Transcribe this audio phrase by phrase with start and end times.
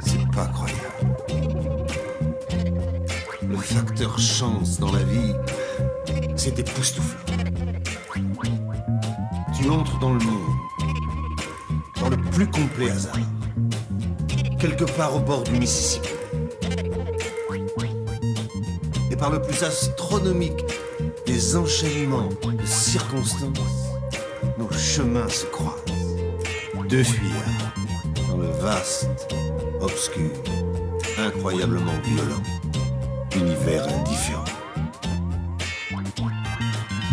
[0.00, 0.78] C'est pas croyable.
[3.48, 5.34] Le facteur chance dans la vie,
[6.36, 7.20] c'est époustouflant.
[9.56, 10.56] Tu entres dans le monde,
[12.00, 13.16] dans le plus complet hasard,
[14.58, 16.08] quelque part au bord du Mississippi.
[19.10, 20.64] Et par le plus astronomique
[21.26, 23.81] des enchaînements de circonstances,
[24.92, 25.86] chemins se croisent.
[26.90, 27.72] Deux fuyards
[28.28, 29.08] dans le vaste,
[29.80, 30.30] obscur,
[31.18, 32.42] incroyablement violent
[33.34, 34.44] univers indifférent.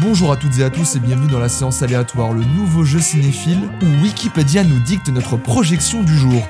[0.01, 2.99] Bonjour à toutes et à tous et bienvenue dans la séance aléatoire, le nouveau jeu
[2.99, 6.41] cinéphile où Wikipédia nous dicte notre projection du jour.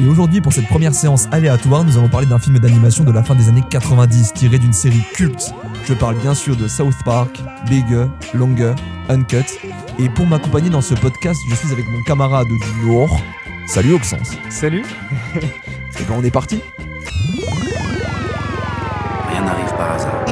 [0.00, 3.22] Et aujourd'hui, pour cette première séance aléatoire, nous allons parler d'un film d'animation de la
[3.22, 5.52] fin des années 90 tiré d'une série culte.
[5.84, 8.74] Je parle bien sûr de South Park, Bigger, Longer,
[9.10, 9.58] Uncut.
[9.98, 13.20] Et pour m'accompagner dans ce podcast, je suis avec mon camarade du Nord.
[13.66, 14.36] Salut Oxens.
[14.48, 14.84] Salut
[15.34, 16.60] Et ben on est parti
[19.30, 20.24] Rien n'arrive par hasard.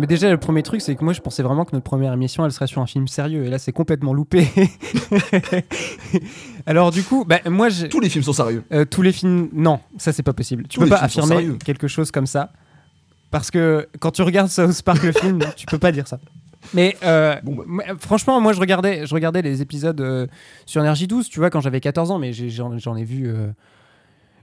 [0.00, 2.44] Mais déjà, le premier truc, c'est que moi, je pensais vraiment que notre première émission,
[2.44, 3.44] elle serait sur un film sérieux.
[3.44, 4.46] Et là, c'est complètement loupé.
[6.66, 8.62] Alors, du coup, bah, moi, je- Tous les films sont sérieux.
[8.72, 9.48] euh, tous les films.
[9.52, 10.68] Non, ça, c'est pas possible.
[10.68, 12.52] Tu Tous peux pas affirmer quelque chose comme ça.
[13.30, 16.18] Parce que quand tu regardes South Park, le film, tu peux pas dire ça.
[16.74, 17.84] Mais euh, Bon, bah.
[17.98, 20.26] franchement, moi, je regardais, je regardais les épisodes euh,
[20.66, 23.28] sur NRJ12, tu vois, quand j'avais 14 ans, mais j'ai- j'en ai vu.
[23.28, 23.48] euh,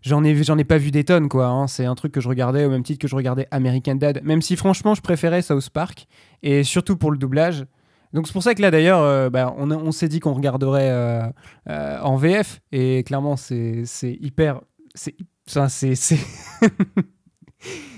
[0.02, 1.48] J'en ai, j'en ai pas vu des tonnes, quoi.
[1.48, 1.66] hein.
[1.66, 4.22] C'est un truc que je regardais au même titre que je regardais American Dad.
[4.24, 6.06] Même si, franchement, je préférais South Park.
[6.44, 7.66] Et surtout pour le doublage.
[8.14, 10.92] Donc, c'est pour ça que là, d'ailleurs, euh, bah, on, on s'est dit qu'on regarderait
[10.92, 11.24] euh,
[11.70, 12.62] euh, en VF.
[12.72, 13.84] Et clairement, c'est
[14.22, 14.62] hyper.
[14.94, 15.16] C'est
[15.48, 15.96] ça, c'est-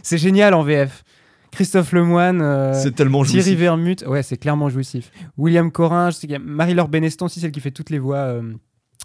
[0.09, 1.03] c'est- génial en VF.
[1.51, 2.41] Christophe Lemoine.
[2.41, 3.57] euh, C'est tellement Thierry jouissif.
[3.59, 5.11] Vermut, ouais, c'est clairement jouissif.
[5.37, 7.99] William Corin, je sais qu'il y a Marie-Laure Beneston aussi, celle qui fait toutes les
[7.99, 8.53] voix euh,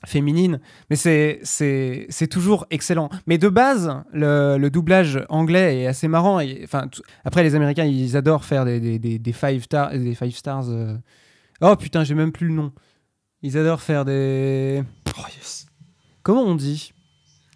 [0.05, 0.61] féminines.
[0.91, 3.09] Mais c'est, c'est, c'est toujours excellent.
[3.27, 6.41] Mais de base, le, le doublage anglais est assez marrant.
[6.41, 6.89] Et, enfin,
[7.25, 10.65] après, les Américains, ils adorent faire des, des, des, des five, des five stars.
[10.69, 10.97] euh.
[11.61, 12.73] Oh putain, j'ai même plus le nom.
[13.43, 14.83] Ils adorent faire des.
[15.17, 15.67] Oh, yes.
[16.25, 16.93] Comment on dit?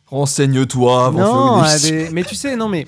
[0.07, 2.87] Renseigne-toi avant Non, de des- mais tu sais, non, mais.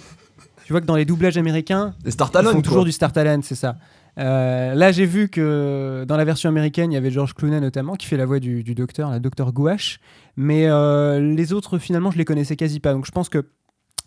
[0.68, 2.12] Tu vois que dans les doublages américains, ils
[2.52, 2.62] font quoi.
[2.62, 3.76] toujours du Star Talent, c'est ça.
[4.18, 7.94] Euh, là, j'ai vu que dans la version américaine, il y avait George Clooney notamment
[7.94, 9.98] qui fait la voix du, du docteur, la docteur Gouache.
[10.36, 12.92] Mais euh, les autres, finalement, je les connaissais quasi pas.
[12.92, 13.46] Donc, je pense que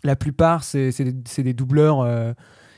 [0.04, 2.00] la plupart, c'est des, des doubleurs.
[2.00, 2.32] euh,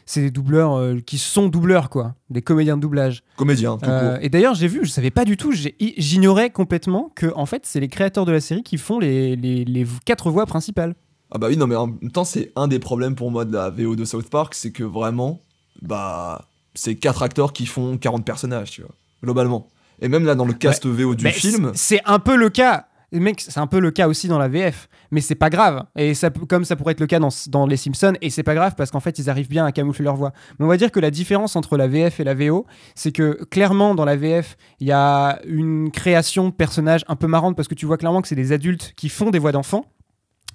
[0.06, 2.15] c'est des doubleurs euh, qui sont doubleurs, quoi.
[2.31, 3.23] Des comédiens de doublage.
[3.37, 4.19] Comédien, tout Euh, court.
[4.25, 5.53] et d'ailleurs, j'ai vu, je savais pas du tout,
[5.99, 9.67] j'ignorais complètement que, en fait, c'est les créateurs de la série qui font les, les,
[9.67, 10.94] les quatre voix principales.
[11.34, 13.53] Ah bah oui, non, mais en même temps, c'est un des problèmes pour moi de
[13.53, 15.41] la VO de South Park, c'est que vraiment,
[15.83, 19.69] bah, c'est quatre acteurs qui font 40 personnages, tu vois, globalement.
[20.00, 22.87] Et même là, dans le cast VO du Mais film, c'est- un peu le cas.
[23.12, 25.84] Mec, c'est un peu le cas aussi dans la VF, mais c'est pas grave.
[25.97, 28.55] Et ça, comme ça pourrait être le cas dans, dans Les Simpsons, et c'est pas
[28.56, 30.33] grave parce qu'en fait ils arrivent bien à camoufler leur voix.
[30.59, 33.44] Mais on va dire que la différence entre la VF et la VO, c'est que
[33.44, 37.69] clairement dans la VF, il y a une création de personnages un peu marrante parce
[37.69, 39.84] que tu vois clairement que c'est des adultes qui font des voix d'enfants,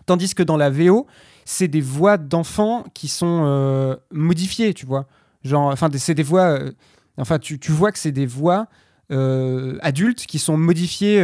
[0.10, 1.06] tandis que dans la VO,
[1.46, 5.06] c'est des voix d'enfants qui sont euh, modifiées, tu vois.
[5.44, 6.50] Genre, enfin, c'est des voix.
[6.60, 6.72] euh,
[7.18, 8.66] enfin, tu, tu vois que c'est des voix
[9.12, 11.22] euh, adultes qui sont modifiées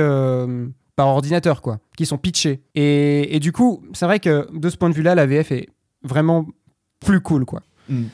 [0.95, 2.61] par ordinateur, quoi, qui sont pitchées.
[2.75, 5.67] Et, et du coup, c'est vrai que de ce point de vue-là, la VF est
[6.03, 6.45] vraiment
[7.05, 7.61] plus cool, quoi.
[7.89, 8.05] Mm.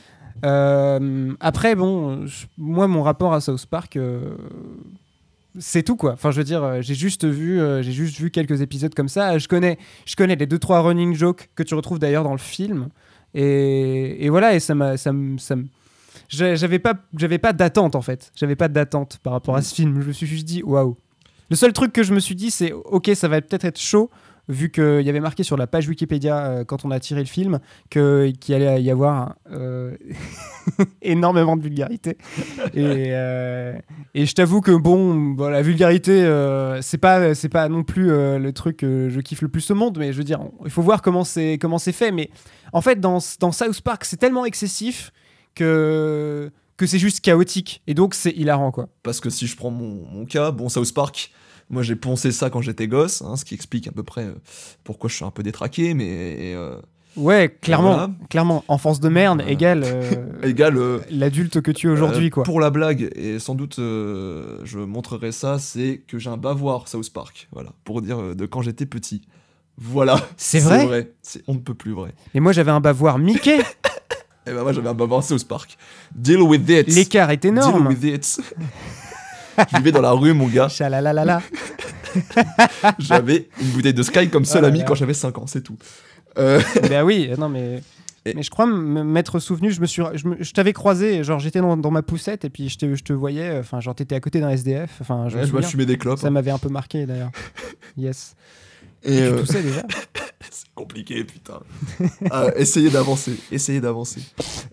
[1.40, 3.96] Après, bon, je- moi, mon rapport à South Park,
[5.58, 6.12] c'est tout, quoi.
[6.12, 9.08] Enfin, je veux dire, euh, j'ai juste vu, euh, j'ai juste vu quelques épisodes comme
[9.08, 9.38] ça.
[9.38, 12.38] Je connais, je connais les deux trois running jokes que tu retrouves d'ailleurs dans le
[12.38, 12.88] film.
[13.34, 15.12] Et, et voilà, et ça m'a, ça
[16.28, 18.32] j'avais pas, j'avais pas d'attente en fait.
[18.34, 20.00] J'avais pas d'attente par rapport à ce film.
[20.00, 20.96] Je me suis juste dit, waouh.
[21.50, 24.10] Le seul truc que je me suis dit, c'est, ok, ça va peut-être être chaud,
[24.48, 27.26] vu qu'il y avait marqué sur la page Wikipédia euh, quand on a tiré le
[27.26, 27.60] film
[27.90, 29.96] qu'il allait y avoir euh,
[31.02, 32.18] énormément de vulgarité.
[32.74, 33.78] et, euh,
[34.14, 36.22] et je t'avoue que bon, bon, la vulgarité,
[36.80, 39.98] c'est pas c'est pas non plus le truc que je kiffe le plus au monde,
[39.98, 42.10] mais je veux dire, il faut voir comment c'est comment c'est fait.
[42.10, 42.30] Mais
[42.72, 45.12] en fait, dans dans South Park, c'est tellement excessif
[45.54, 48.88] que que c'est juste chaotique et donc c'est hilarant quoi.
[49.02, 51.30] parce que si je prends mon, mon cas, bon, South Park,
[51.70, 54.34] moi j'ai poncé ça quand j'étais gosse, hein, ce qui explique à peu près euh,
[54.84, 56.76] pourquoi je suis un peu détraqué, mais euh,
[57.16, 58.10] Ouais, clairement, Voilà.
[58.30, 60.78] clairement, enfance de merde égale euh, égal.
[61.10, 62.42] l'adulte que tu es aujourd'hui quoi.
[62.42, 67.10] Pour la blague, et sans doute je montrerai ça, c'est que j'ai un bavoir South
[67.12, 69.22] Park, voilà, pour dire de quand j'étais petit.
[69.78, 70.20] Voilà.
[70.36, 72.12] C'est vrai C'est on ne peut plus vrai.
[72.34, 73.58] Et moi j'avais un bavoir Mickey.
[74.46, 75.76] Et ben moi j'avais un bavard South Park.
[76.14, 76.88] Deal with it.
[76.94, 77.88] L'écart est énorme.
[77.94, 78.40] Deal with it.
[79.70, 80.68] Je vivais dans la rue, mon gars.
[80.68, 81.42] Chalalalala.
[82.98, 84.84] J'avais une bouteille de Sky comme seul Oh là ami là.
[84.84, 85.76] quand j'avais 5 ans, c'est tout.
[86.38, 87.80] Euh, bah oui, non mais.
[88.24, 90.00] Et- Mais je crois m'être souvenu, je me suis,
[90.38, 93.12] je, t'avais croisé, genre j'étais dans, dans ma poussette et puis je te, je te
[93.12, 96.20] voyais, enfin genre t'étais à côté d'un SDF, enfin je ouais, je des clopes.
[96.20, 97.30] Ça m'avait un peu marqué d'ailleurs.
[97.96, 98.36] Yes.
[99.02, 99.82] Et, Et, euh, tu toussais déjà?
[100.50, 101.60] C'est compliqué, putain.
[102.30, 104.20] Ah, essayez d'avancer, essayez d'avancer.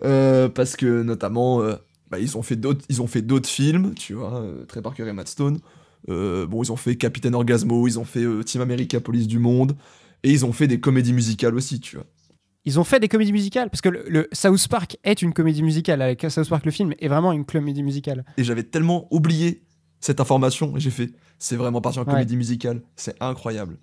[0.06, 1.76] Euh, parce que notamment, euh,
[2.12, 5.08] bah, ils ont fait d'autres, ils ont fait d'autres films, tu vois, euh, Trey Parker
[5.08, 5.60] et Matt Stone.
[6.10, 9.38] Euh, bon, ils ont fait Capitaine Orgasmo, ils ont fait euh, Team America, Police du
[9.40, 9.76] Monde,
[10.24, 12.06] et ils ont fait des comédies musicales aussi, tu vois.
[12.66, 15.64] Ils ont fait des comédies musicales parce que le, le South Park est une comédie
[15.64, 16.02] musicale.
[16.02, 18.26] Avec South Park le film est vraiment une comédie musicale.
[18.38, 19.64] Et j'avais tellement oublié
[20.02, 22.12] cette information, j'ai fait, c'est vraiment parti en Ouais.
[22.12, 23.78] comédie musicale, c'est incroyable.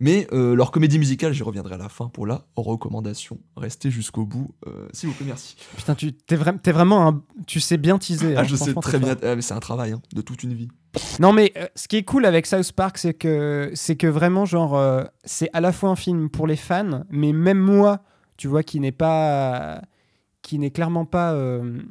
[0.00, 3.38] Mais euh, leur comédie musicale, j'y reviendrai à la fin pour la recommandation.
[3.56, 5.56] Restez jusqu'au bout, euh, s'il vous plaît, merci.
[5.76, 8.34] Putain, tu t'es vra- t'es vraiment un, tu sais bien teaser.
[8.36, 10.54] Ah, hein, je sais très bien, ah, mais c'est un travail hein, de toute une
[10.54, 10.68] vie.
[11.20, 14.44] Non mais euh, ce qui est cool avec South Park, c'est que c'est que vraiment
[14.46, 18.02] genre euh, c'est à la fois un film pour les fans, mais même moi,
[18.38, 19.82] tu vois, qui n'est pas,
[20.42, 21.82] qui n'est clairement pas euh,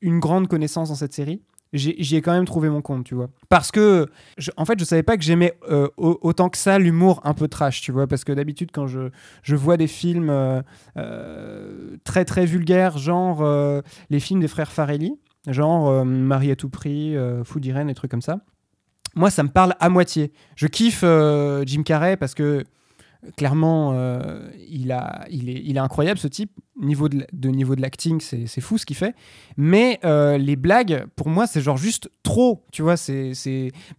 [0.00, 1.42] une grande connaissance dans cette série.
[1.76, 3.28] J'y ai quand même trouvé mon compte, tu vois.
[3.48, 4.06] Parce que,
[4.38, 7.34] je- en fait, je savais pas que j'aimais euh, au- autant que ça l'humour un
[7.34, 8.06] peu trash, tu vois.
[8.06, 9.08] Parce que d'habitude, quand je,
[9.56, 10.62] vois des films euh,
[10.96, 13.42] euh, très très vulgaires, genre
[14.10, 15.18] les films des frères Farelli,
[15.48, 18.38] genre Marie à tout prix, Food Irene, des trucs comme ça.
[19.16, 20.32] Moi, ça me parle à moitié.
[20.56, 21.02] Je kiffe
[21.66, 22.64] Jim Carrey parce que
[23.36, 23.94] clairement,
[24.68, 26.52] il est incroyable ce type.
[26.80, 29.14] Niveau de, niveau de l'acting, c'est fou ce qu'il fait.
[29.56, 32.64] Mais euh, les blagues, pour moi, c'est genre juste trop.
[32.72, 33.32] Tu vois, c'est.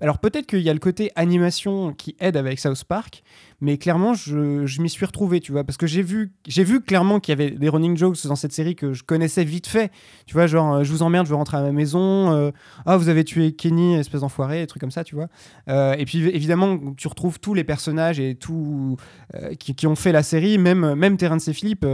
[0.01, 3.23] Alors peut-être qu'il y a le côté animation qui aide avec South Park,
[3.61, 7.19] mais clairement, je, je m'y suis retrouvé, tu vois, parce que j'ai vu, vu clairement
[7.19, 9.91] qu'il y avait des running jokes dans cette série que je connaissais vite fait.
[10.25, 12.33] Tu vois, genre, euh, je vous emmerde, je veux rentrer à ma maison.
[12.33, 12.51] euh,
[12.85, 15.27] ah, vous avez tué Kenny, espèce d'enfoiré, des trucs comme ça, tu vois.
[15.69, 18.97] Euh, et puis évidemment, tu retrouves tous les personnages et tout
[19.59, 21.85] qui, qui ont fait la série, même même Terrence et Philippe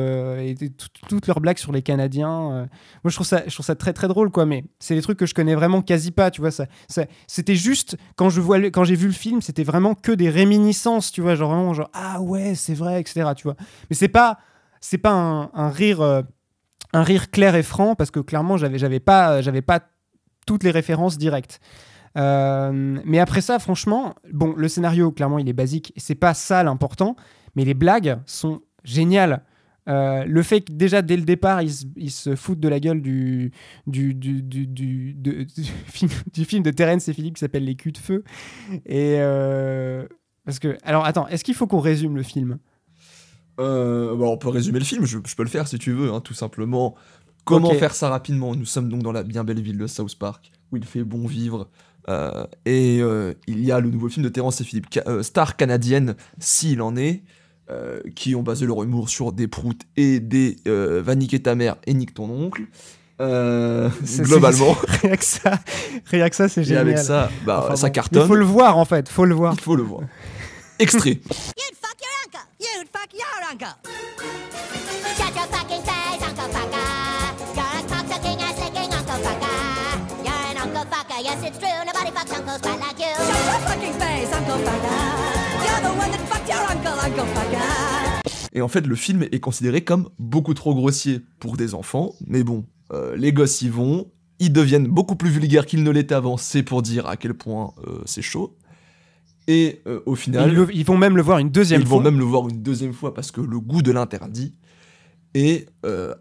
[1.09, 2.51] toutes leurs blagues sur les Canadiens.
[2.51, 2.65] euh.
[3.03, 4.45] moi, je trouve ça, je trouve ça très très drôle, quoi.
[4.45, 6.51] Mais c'est des trucs que je connais vraiment quasi pas, tu vois.
[6.51, 10.12] Ça, ça- c'était juste quand je vois, quand j'ai vu le film, c'était vraiment que
[10.12, 13.29] des réminiscences, tu vois, genre vraiment genre ah ouais, c'est vrai, etc.
[13.35, 13.56] Tu vois.
[13.89, 14.39] Mais c'est pas
[14.79, 16.21] c'est pas un, rire euh,
[16.94, 19.81] un rire clair et franc parce que clairement j'avais j'avais pas j'avais pas
[20.47, 21.59] toutes les références directes.
[22.18, 25.94] Euh, mais après ça, franchement, bon, le scénario, clairement, il est basique.
[25.97, 27.15] C'est pas ça l'important,
[27.56, 29.44] mais les blagues sont géniales.
[29.89, 32.80] Euh, le fait que déjà dès le départ ils, se- ils se foutent de la
[32.80, 33.51] gueule du,
[33.88, 37.66] du, du, du, du- de- du film, du film de Terence et Philippe qui s'appelle
[37.66, 38.24] Les culs de feu.
[38.86, 40.06] Et euh,
[40.45, 42.60] parce que alors attends, est-ce qu'il faut qu'on résume le film?
[43.60, 46.12] Euh, bon, on peut résumer le film, je, je peux le faire si tu veux,
[46.12, 46.95] hein, tout simplement.
[47.44, 48.56] Comment faire ça rapidement?
[48.56, 51.25] Nous sommes donc dans la bien belle ville de South Park, où il fait bon
[51.25, 51.69] vivre.
[52.07, 52.98] euh, et
[53.48, 54.88] il y a le nouveau film de Terence et Philippe,
[55.24, 57.24] star canadienne, s'il en est,
[57.69, 61.56] euh, qui ont basé leur humour sur des proutes et des euh, va niquer ta
[61.56, 62.63] mère et nique ton oncle.
[63.22, 64.75] Euh, globalement.
[64.90, 65.60] c'est- Rien que ça,
[66.06, 66.81] rien que ça c'est Et génial.
[66.88, 67.94] avec ça, bah, Enfin ça bon.
[67.94, 68.24] cartonne.
[68.24, 69.54] Il faut le voir en fait, faut le voir.
[69.54, 70.02] Il faut le voir.
[70.80, 71.12] Extrait.
[71.22, 72.48] You'd fuck your uncle.
[72.60, 73.75] You'd fuck your uncle.
[75.18, 76.90] Shut your fucking face, Uncle Fucker.
[77.56, 80.25] You're a cocksucking ass licking Uncle Fucker.
[80.25, 81.24] You're an Uncle Fucker.
[81.24, 81.85] Yes, it's true.
[81.85, 83.14] Nobody fucks uncles quite like you.
[83.14, 85.31] Shut your fucking face, Uncle Fucker.
[88.54, 92.14] Et en fait, le film est considéré comme beaucoup trop grossier pour des enfants.
[92.28, 94.07] Mais bon, euh, les gosses y vont.
[94.40, 96.38] Ils deviennent beaucoup plus vulgaires qu'ils ne l'étaient avant.
[96.38, 98.57] C'est pour dire à quel point euh, c'est chaud.
[99.48, 101.98] Et euh, au final, Ils, le- ils vont même le voir une deuxième ils fois.
[101.98, 104.54] vont même le voir une deuxième fois parce que le goût de l'interdit.
[105.33, 105.68] Et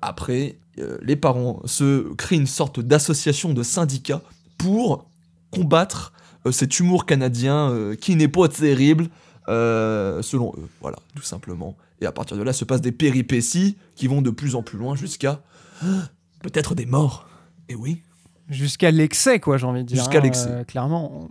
[0.02, 0.60] après,
[1.02, 4.22] les parents se créent une sorte d'association de syndicats
[4.56, 5.08] pour
[5.50, 6.12] combattre
[6.52, 9.08] cet humour canadien qui n'est pas terrible,
[9.50, 10.68] euh, selon eux.
[10.80, 11.76] Voilà, tout simplement.
[12.00, 14.78] Et à partir de là se passent des péripéties qui vont de plus en plus
[14.78, 15.40] loin jusqu'à
[16.42, 17.28] peut-être des morts.
[17.68, 18.02] Et oui.
[18.48, 19.98] Jusqu'à l'excès, quoi, j'ai envie de dire.
[19.98, 20.48] Jusqu'à hein, l'excès.
[20.48, 21.30] euh, clairement,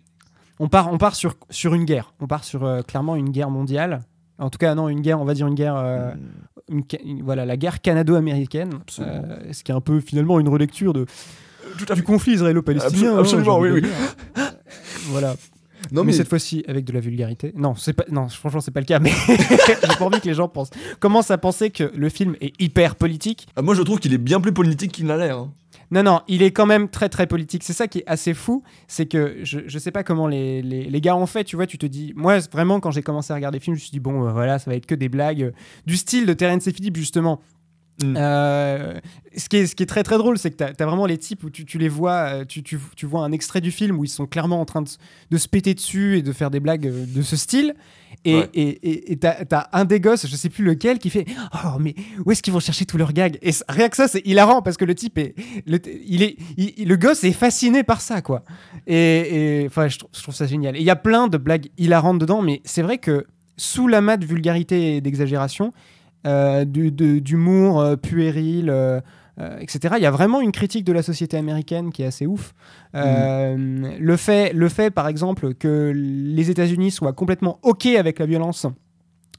[0.60, 2.14] on, part, on part sur, sur une guerre.
[2.20, 4.04] On part sur euh, clairement une guerre mondiale.
[4.38, 5.76] En tout cas, non, une guerre, on va dire une guerre.
[5.76, 6.12] euh,
[6.70, 8.74] une ca- une- voilà, la guerre canado-américaine.
[8.82, 9.24] Absolument.
[9.52, 11.08] ce qui est un peu finalement une relecture de,
[11.96, 13.18] du conflit israélo-palestinien.
[13.18, 13.90] Absolument, hein, j'ai oui, dire.
[14.38, 14.42] Euh,
[15.08, 15.36] voilà.
[15.92, 17.52] Non, mais, mais, cette fois-ci avec de la vulgarité.
[17.56, 18.06] Non, c'est pas.
[18.12, 19.00] Non, franchement, c'est pas le cas.
[19.00, 20.70] Mais j'ai pas envie que les gens pensent.
[21.00, 23.48] Commencent à penser que le film est hyper politique.
[23.56, 25.38] ah, moi je trouve qu'il est bien plus politique qu'il n'a l'air.
[25.38, 25.52] hein.
[25.92, 27.64] Non, non, il est quand même très très politique.
[27.64, 30.84] C'est ça qui est assez fou, c'est que je, je sais pas comment les, les,
[30.84, 33.36] les gars ont fait, tu vois, tu te dis, moi vraiment quand j'ai commencé à
[33.36, 35.10] regarder le film, je me suis dit, bon, euh, voilà, ça va être que des
[35.10, 35.52] blagues euh,
[35.88, 37.42] du style de Terence et Philippe, justement.
[38.04, 38.16] Mm.
[38.18, 39.00] Euh,
[39.36, 41.18] ce, qui est, ce qui est très très drôle, c'est que tu as, vraiment les
[41.18, 44.00] types où tu, tu les vois, euh, tu, tu, tu vois un extrait du film
[44.00, 46.88] où ils sont clairement en train de, se péter dessus et de faire des blagues
[46.88, 47.76] euh, de ce style.
[48.26, 48.50] Et Ouais.
[48.54, 52.42] et- t'as un des gosses, je sais plus lequel, qui fait Oh, mais où est-ce
[52.42, 53.38] qu'ils vont chercher tous leurs gags?
[53.42, 55.36] Et rien que ça, c'est hilarant parce que le type est.
[55.66, 58.44] Le, il est, il- le gosse est fasciné par ça, quoi.
[58.88, 60.76] Et enfin, je, trouve- je trouve ça génial.
[60.76, 63.26] Et il y a plein de blagues hilarantes dedans, mais c'est vrai que
[63.58, 65.74] sous l'amas de vulgarité et d'exagération,
[66.26, 69.00] d'humour euh, puéril, euh,
[69.40, 69.96] euh, etc.
[69.98, 72.54] Il y a vraiment une critique de la société américaine qui est assez ouf.
[72.96, 73.56] Euh,
[74.00, 78.66] le, fait, le fait, par exemple, que les États-Unis soient complètement OK avec la violence,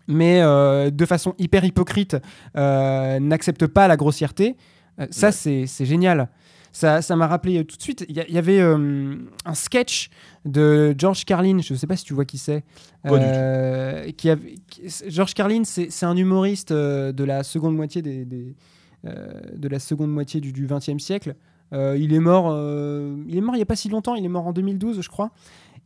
[0.08, 2.16] mais euh, de façon hyper hypocrite,
[2.56, 4.56] euh, n'acceptent pas la grossièreté,
[5.00, 5.64] euh, ça, Ouais.
[5.66, 6.28] c'est génial.
[6.72, 10.08] Ça ça m'a rappelé euh, tout de suite, il y, avait euh, un sketch
[10.44, 12.62] de George Carlin, je ne sais pas si tu vois qui c'est.
[13.06, 18.54] Euh, qui avait- qui- George Carlin, c'est un humoriste de la seconde moitié des, des,
[19.04, 21.34] de la seconde moitié du XXe siècle.
[21.72, 22.50] Il est mort,
[23.28, 24.14] il est mort il y a pas si longtemps.
[24.14, 25.30] Il est mort en 2012, je crois.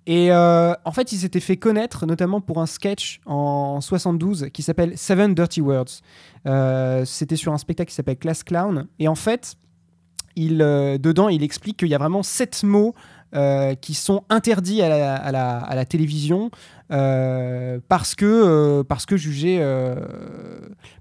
[0.06, 4.62] Et euh, en fait, il s'était fait connaître notamment pour un sketch en 72 qui
[4.62, 6.00] s'appelle Seven Dirty Words.
[6.46, 8.86] Euh, C'était sur un spectacle qui s'appelle Class Clown.
[8.98, 9.56] Et en fait,
[10.36, 12.94] il, euh, dedans, il explique qu'il y a vraiment sept mots
[13.34, 16.50] euh, qui sont interdits à la, à la- à la télévision
[16.92, 19.58] euh, parce que parce que jugés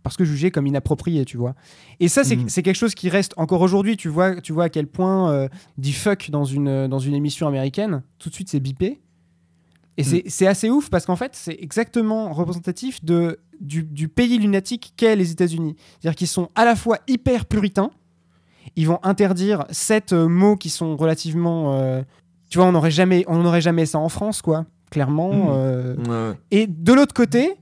[0.02, 1.56] parce que jugés comme inappropriés, tu vois.
[2.00, 2.50] Et ça, c'est Mhm.
[2.50, 3.98] c'est quelque chose qui reste encore aujourd'hui.
[3.98, 5.48] Tu vois, tu vois à quel point
[5.78, 9.00] dit fuck dans une dans une émission américaine, tout de suite c'est bipé.
[9.98, 14.40] Et c'est- c'est assez ouf parce qu'en fait, c'est exactement représentatif de, du, du pays
[14.40, 15.76] lunatique qu'est les États-Unis.
[16.02, 17.92] C'est-à-dire qu'ils sont à la fois hyper puritains,
[18.76, 21.74] ils vont interdire sept euh, mots qui sont relativement.
[21.80, 22.02] euh,
[22.50, 25.34] tu vois, on n'aurait jamais, on n'aurait jamais ça en France, quoi, clairement.
[25.34, 25.48] Mhm.
[25.50, 26.36] euh, Ouais, ouais.
[26.52, 27.54] et de l'autre côté,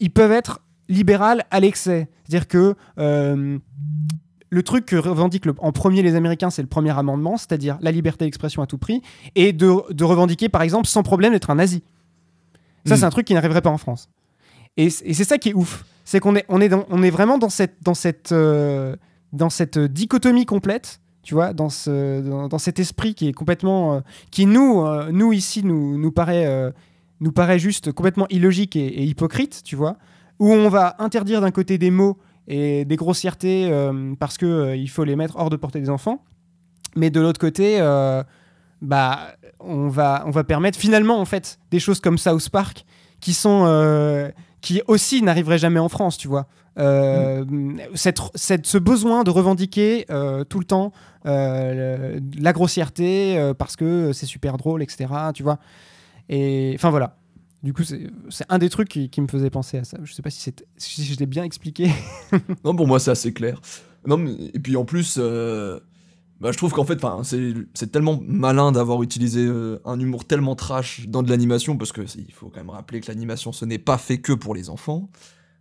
[0.00, 2.08] ils peuvent être libéral à l'excès.
[2.24, 3.58] C'est-à-dire que euh,
[4.50, 7.90] le truc que revendiquent le- en premier les Américains, c'est le premier amendement, c'est-à-dire la
[7.90, 9.02] liberté d'expression à tout prix,
[9.34, 11.82] et de, de revendiquer, par exemple, sans problème d'être un nazi.
[12.86, 12.98] Ça, Mm.
[12.98, 14.08] c'est un truc qui n'arriverait pas en France.
[14.76, 15.84] Et, c'est ça qui est ouf.
[16.04, 18.94] C'est qu'on est, on est, dans- on est vraiment dans cette, dans, cette, euh,
[19.36, 23.94] dans cette dichotomie complète, tu vois, dans, ce, dans, cet esprit qui est complètement.
[23.94, 24.00] euh,
[24.30, 26.70] qui, nous, euh, nous ici, nous, nous, paraît, euh,
[27.20, 29.96] nous paraît juste complètement illogique et, et hypocrite, tu vois,
[30.38, 33.68] où on va interdire d'un côté des mots et des grossièretés
[34.20, 36.22] parce que il faut les mettre hors de portée des enfants,
[36.94, 37.80] mais de l'autre côté,
[38.80, 42.86] bah, on va, on va permettre finalement en fait des choses comme South Park
[43.18, 46.46] qui sont qui aussi n'arriveraient jamais en France, tu vois.
[46.78, 47.44] Euh,
[47.94, 50.92] cette, ce besoin de revendiquer euh, tout le temps
[51.24, 55.06] euh, la grossièreté parce que c'est super drôle, etc.
[55.34, 55.58] Tu vois.
[56.28, 57.16] Et enfin voilà.
[57.62, 59.98] Du coup, c'est un des trucs qui, me faisait penser à ça.
[60.04, 61.90] Je sais pas si, je l'ai bien expliqué.
[62.64, 63.60] Non, pour moi, c'est assez clair.
[64.06, 69.50] Non, et puis en plus, bah, je trouve qu'en fait, c'est tellement malin d'avoir utilisé
[69.84, 73.08] un humour tellement trash dans de l'animation, parce que il faut quand même rappeler que
[73.08, 75.08] l'animation, ce n'est pas fait que pour les enfants.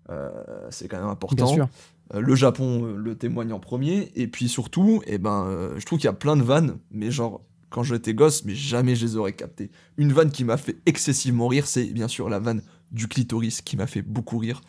[0.10, 0.30] Euh,
[0.70, 1.46] c'est quand même important.
[1.46, 1.68] Bien sûr.
[2.14, 4.12] Euh, le Japon euh, le témoigne en premier.
[4.16, 7.42] Et puis surtout, eh ben, je trouve qu'il y a plein de vannes, mais genre,
[7.70, 9.72] quand j'étais gosse, mais jamais je les aurais captées.
[9.98, 13.76] Une vanne qui m'a fait excessivement rire, c'est bien sûr la vanne du clitoris qui
[13.78, 14.62] m'a fait beaucoup rire.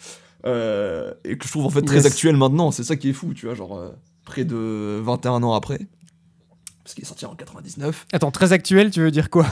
[0.46, 2.06] Euh, et que je trouve en fait très Yes.
[2.06, 2.70] actuel maintenant.
[2.70, 3.90] C'est ça qui est fou, tu vois, genre euh,
[4.24, 5.80] près de 21 ans après.
[6.84, 8.06] Parce qu'il est sorti en 99.
[8.12, 9.44] Attends, très actuel, tu veux dire quoi?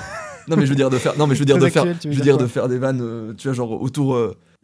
[0.46, 1.82] Non mais je veux dire de faire non mais je veux dire Très de faire
[1.84, 2.42] actuel, je veux dire dire quoi?
[2.42, 4.14] de faire des vannes euh, tu vois genre autour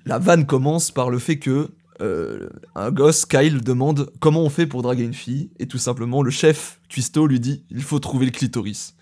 [0.07, 1.69] la vanne commence par le fait que
[2.01, 6.23] euh, un gosse Kyle demande comment on fait pour draguer une fille et tout simplement
[6.23, 8.95] le chef cuistot lui dit il faut trouver le clitoris.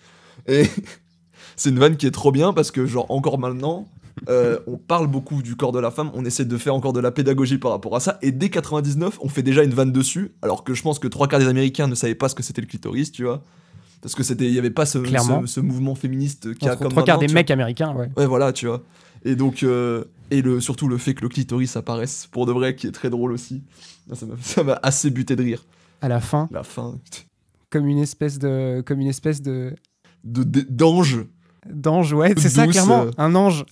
[0.46, 0.64] Et
[1.56, 3.86] c'est une vanne qui est trop bien parce que genre encore maintenant
[4.28, 7.00] euh, on parle beaucoup du corps de la femme, on essaie de faire encore de
[7.00, 10.32] la pédagogie par rapport à ça, et dès 99, on fait déjà une vanne dessus,
[10.42, 12.60] alors que je pense que trois quarts des Américains ne savaient pas ce que c'était
[12.60, 13.42] le clitoris, tu vois.
[14.00, 16.88] Parce que c'était, il y avait pas ce, ce, ce mouvement féministe qui a comme
[16.88, 18.08] trois quarts des mecs américains, ouais.
[18.16, 18.82] Ouais, voilà, tu vois.
[19.24, 22.74] Et donc, euh, et le, surtout le fait que le clitoris apparaisse pour de vrai,
[22.74, 23.62] qui est très drôle aussi.
[24.42, 25.64] Ça m'a- assez buté de rire.
[26.00, 26.98] À la fin, La fin
[27.70, 29.74] comme une espèce de, comme une espèce de
[30.24, 31.26] d'ange.
[31.68, 33.10] d'ange, ouais, c'est ça clairement, euh.
[33.18, 33.64] un ange.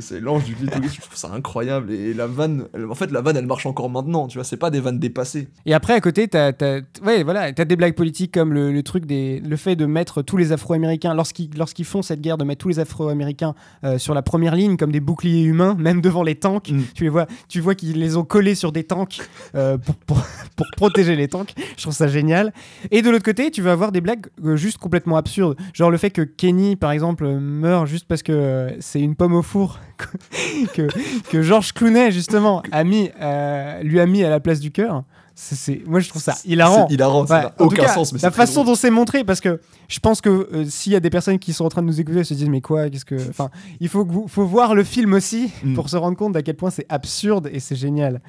[0.00, 1.92] C'est l'ange du clitoris, je trouve ça incroyable.
[1.92, 4.44] Et la vanne, elle- en fait, la vanne, elle marche encore maintenant, tu vois.
[4.44, 5.48] C'est pas des vannes dépassées.
[5.66, 8.82] Et après, à côté, t'as, t'as, ouais, voilà, t'as des blagues politiques comme le, le
[8.82, 12.44] truc des, le fait de mettre tous les Afro-Américains, lorsqu'ils, lorsqu'ils font cette guerre, de
[12.44, 16.22] mettre tous les Afro-Américains euh, sur la première ligne comme des boucliers humains, même devant
[16.22, 16.70] les tanks.
[16.70, 16.82] Mm.
[16.94, 19.20] Tu les vois, tu vois qu'ils les ont collés sur des tanks
[19.54, 20.16] euh, pour, pour,
[20.56, 21.54] pour protéger les tanks.
[21.76, 22.52] Je trouve ça génial.
[22.90, 25.96] Et de l'autre côté, tu vas avoir des blagues euh, juste complètement absurdes, genre le
[25.98, 29.73] fait que Kenny, par exemple, meurt juste parce que c'est une pomme au four
[30.74, 30.88] que,
[31.30, 35.04] que Georges Clooney justement a mis, euh, lui a mis à la place du cœur.
[35.36, 36.86] C'est- Moi, je trouve ça hilarant.
[36.88, 38.66] C'est hilarant, ça Ouais, n'a en tout aucun cas, sens, mais la façon drôle.
[38.66, 41.52] dont c'est montré, parce que je pense que euh, s'il y a des personnes qui
[41.52, 43.50] sont en train de nous écouter, elles se disent mais quoi, qu'est-ce que, enfin,
[43.80, 44.04] il faut
[44.46, 45.74] voir le film aussi Mm.
[45.74, 48.20] pour se rendre compte d'à quel point c'est absurde et c'est génial.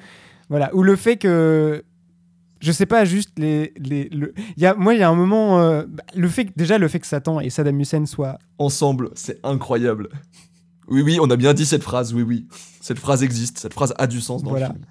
[0.48, 0.74] Voilà.
[0.74, 1.84] Ou le fait que
[2.58, 4.32] je sais pas, juste les, les le...
[4.56, 6.88] y a, moi, il y a un moment, euh, bah, le fait que, déjà le
[6.88, 10.08] fait que Satan et Saddam Hussein soient Ensemble, c'est incroyable.
[10.88, 12.46] Oui, oui, on a bien dit cette phrase, oui, oui.
[12.80, 14.68] Cette phrase existe, cette phrase a du sens dans Voilà.
[14.68, 14.84] le film.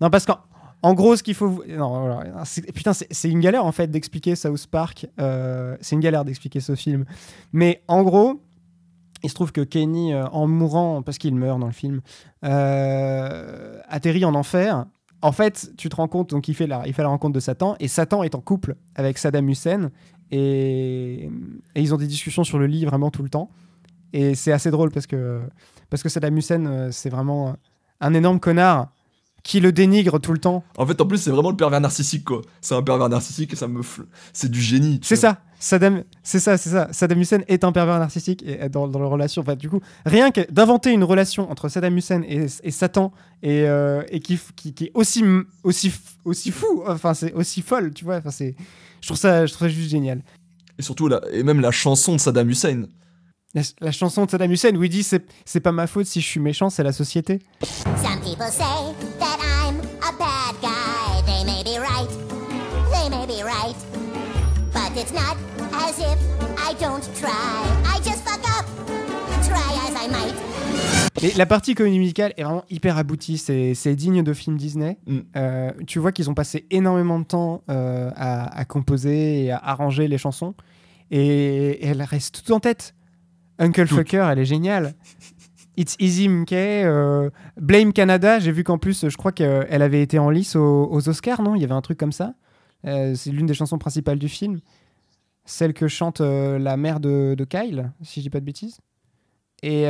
[0.00, 0.38] Non, parce qu'en
[0.82, 1.64] en gros, ce qu'il faut.
[1.68, 2.44] Non, voilà.
[2.74, 5.06] Putain, c'est c'est une galère en fait d'expliquer South Park.
[5.20, 7.04] euh, c'est une galère d'expliquer ce film.
[7.52, 8.40] Mais en gros,
[9.24, 12.00] il se trouve que Kenny, euh, en mourant, parce qu'il meurt dans le film,
[12.78, 14.86] euh, atterrit en enfer.
[15.20, 17.40] En fait, tu te rends compte, donc il fait, la, il fait la rencontre de
[17.40, 19.90] Satan, et Satan est en couple avec Saddam Hussein,
[20.30, 21.24] et,
[21.74, 23.50] et ils ont des discussions sur le lit vraiment tout le temps.
[24.12, 25.40] Et c'est assez drôle parce que,
[25.90, 27.56] parce que Saddam Hussein, euh, c'est vraiment
[28.00, 28.88] un énorme connard
[29.44, 30.64] qui le dénigre tout le temps.
[30.76, 32.42] En fait, en plus, c'est vraiment le pervers narcissique, quoi.
[32.60, 33.80] C'est un pervers narcissique et ça me.
[33.82, 35.00] fl- C'est du génie.
[35.02, 35.40] C'est ça.
[35.60, 36.88] Saddam, c'est ça, c'est ça.
[36.92, 39.42] Saddam Hussein est un pervers narcissique et dans, dans leur relation.
[39.42, 43.12] Enfin, du coup, rien que d'inventer une relation entre Saddam Hussein et, et Satan
[43.42, 45.24] et, euh, et qui, qui, qui est aussi
[45.62, 45.92] aussi
[46.24, 46.82] aussi fou.
[46.86, 48.16] Enfin, c'est aussi folle, tu vois.
[48.16, 48.54] Enfin, c'est.
[49.00, 50.22] Je trouve ça, je trouve ça juste génial.
[50.78, 51.20] Et surtout, la...
[51.32, 52.84] et même la chanson de Saddam Hussein.
[53.58, 56.20] La, la chanson de Saddam Hussein où il dit c'est c'est pas ma faute si
[56.20, 57.40] je suis méchant, c'est la société.
[57.96, 61.22] Some people say that I'm a bad guy.
[61.26, 62.08] They may be right.
[62.92, 63.74] They may be right.
[64.72, 65.36] But it's not
[65.72, 66.18] as if
[66.56, 67.32] I don't try.
[67.84, 68.66] I just fuck up.
[69.44, 70.34] Try as I might.
[71.20, 74.98] Et la partie comédie musicale est vraiment hyper aboutie, c'est c'est digne de film Disney.
[75.08, 75.18] Mm.
[75.36, 79.58] Euh, tu vois qu'ils ont passé énormément de temps euh, à, à composer et à
[79.58, 80.54] arranger les chansons.
[81.10, 82.94] Et, et elle reste toute en tête.
[83.58, 83.86] Uncle.
[83.86, 84.94] Fucker, elle est géniale.
[85.76, 90.18] It's Easy Mkay, euh, Blame Canada, j'ai vu qu'en plus, je crois qu'elle avait été
[90.18, 91.54] en lice aux, aux Oscars, non?
[91.54, 92.34] Il y avait un truc comme ça.
[92.84, 94.58] Euh, c'est l'une des chansons principales du film.
[95.44, 98.78] Celle que chante euh, la mère de, de Kyle, si je dis pas de bêtises.
[99.62, 99.84] Et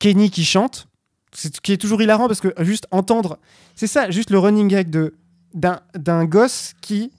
[0.00, 0.88] Kenny qui chante,
[1.32, 3.38] c'est- ce qui est toujours hilarant parce que juste entendre,
[3.74, 5.14] c'est ça, juste le running gag de
[5.52, 7.12] d'un d'un gosse qui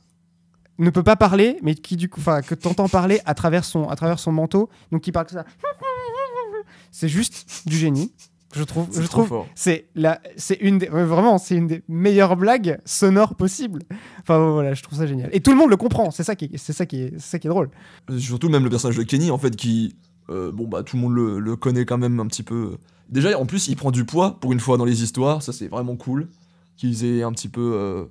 [0.79, 3.87] ne peut pas parler, mais qui du coup, enfin que t'entends parler à travers son
[3.89, 5.45] à travers son manteau, donc qui parle comme ça.
[6.91, 8.13] C'est juste du génie,
[8.55, 8.87] je trouve.
[8.91, 13.35] C'est Je trouve c'est la, c'est une des, vraiment, c'est une des meilleures blagues sonores
[13.35, 13.83] possibles.
[14.21, 15.29] Enfin voilà, je trouve ça génial.
[15.33, 16.11] Et tout le monde le comprend.
[16.11, 17.69] C'est ça qui, est, c'est ça qui est, c'est ça qui est drôle.
[18.17, 19.95] Surtout même le personnage de Kenny, en fait, qui.
[20.29, 22.77] euh, bon, bah, tout le monde le, le connaît quand même un petit peu.
[23.09, 25.41] Déjà, en plus, il prend du poids pour une fois dans les histoires.
[25.43, 26.29] Ça, c'est vraiment cool.
[26.77, 27.71] Qu'ils aient un petit peu.
[27.75, 28.05] euh,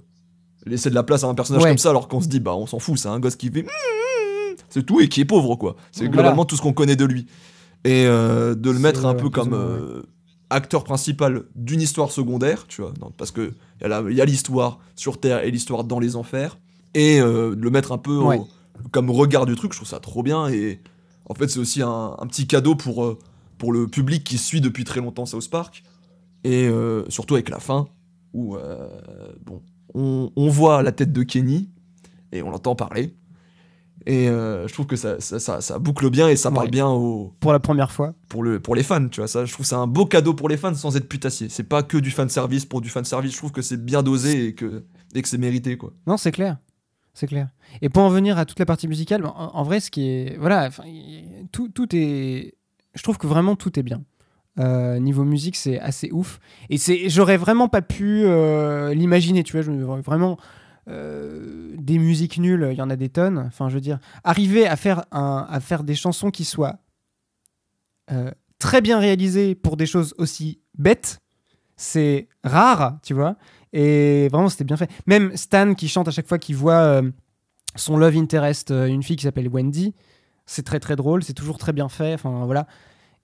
[0.66, 1.70] laissé de la place à un personnage Ouais.
[1.70, 3.66] comme ça, alors qu'on se dit, bah, on s'en fout, c'est un gosse qui fait.
[4.68, 5.76] C'est tout et qui est pauvre, quoi.
[5.92, 6.12] C'est Voilà.
[6.12, 7.26] globalement tout ce qu'on connaît de lui.
[7.84, 9.52] Et euh, de le mettre un ouais, peu comme.
[9.54, 10.02] euh,
[10.50, 15.18] acteur principal d'une histoire secondaire, tu vois, non, parce que il y a l'histoire sur
[15.18, 16.58] Terre et l'histoire dans les enfers,
[16.94, 18.46] et euh, de le mettre un peu au-
[18.92, 20.80] comme regard du truc, je trouve ça trop bien, et
[21.28, 23.18] en fait c'est aussi un, un petit cadeau pour, euh,
[23.58, 25.82] pour le public qui suit depuis très longtemps South Park,
[26.44, 27.88] et euh, surtout avec la fin,
[28.32, 28.86] où euh,
[29.44, 29.60] bon,
[29.94, 31.70] on, on voit la tête de Kenny,
[32.32, 33.14] et on l'entend parler,
[34.06, 36.86] et euh, je trouve que ça, ça, ça- ça boucle bien, et ça parle bien
[36.88, 38.14] au, Pour la première fois.
[38.28, 39.28] pour, le, pour les fans, tu vois.
[39.28, 41.48] Ça, je trouve c'est un beau cadeau pour les fans sans être putassier.
[41.48, 43.32] C'est pas que du fan service pour du fan service.
[43.32, 45.92] Je trouve que c'est bien dosé et que, et que c'est mérité, quoi.
[46.06, 46.58] Non, c'est clair.
[47.14, 47.48] C'est clair.
[47.80, 50.36] Et pour en venir à toute la partie musicale, en, en vrai, ce qui est.
[50.38, 50.68] Voilà,
[51.52, 52.54] tout, tout est.
[52.94, 54.02] Je trouve que vraiment tout est bien.
[54.60, 56.38] Euh, niveau musique, c'est assez ouf.
[56.70, 59.62] Et c'est, j'aurais vraiment pas pu euh, l'imaginer, tu vois.
[59.62, 60.38] Je, vraiment,
[60.88, 63.38] euh, des musiques nulles, il y en a des tonnes.
[63.38, 66.78] Enfin, je veux dire, arriver à faire, un, à faire des chansons qui soient
[68.58, 71.20] très bien réalisées pour des choses aussi bêtes,
[71.76, 73.36] c'est rare, tu vois.
[73.72, 74.90] Et vraiment, c'était bien fait.
[75.06, 77.00] Même Stan qui chante à chaque fois qu'il voit
[77.76, 79.94] son love interest, une fille qui s'appelle Wendy,
[80.44, 82.12] c'est très très drôle, c'est toujours très bien fait.
[82.12, 82.66] Enfin voilà.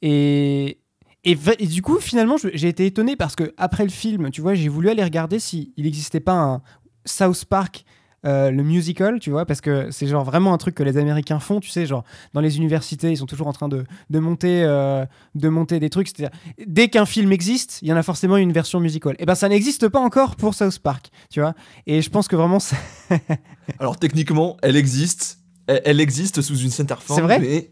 [0.01, 0.81] Et,
[1.25, 1.35] et,
[1.67, 4.89] du coup, finalement, j'ai été étonné parce que après le film, tu vois, j'ai voulu
[4.89, 6.63] aller regarder s'il n'existait pas un
[7.05, 7.85] South Park.
[8.27, 11.41] euh, le musical, tu vois, parce que c'est genre vraiment un truc que les Américains
[11.41, 12.05] font, tu sais, genre
[12.35, 15.89] dans les universités, ils sont toujours en train de, de monter, euh, de monter des
[15.89, 16.09] trucs.
[16.09, 19.17] C'est-à-dire, dès qu'un film existe, il y en a forcément une version musical.
[19.21, 21.55] Et ben, ça n'existe pas encore pour South Park, tu vois.
[21.87, 22.77] Et je pense que vraiment, ça-
[23.79, 25.39] Alors, techniquement, elle existe.
[25.67, 27.19] Elle, elle existe sous une certaine forme.
[27.21, 27.71] C'est vrai Mais,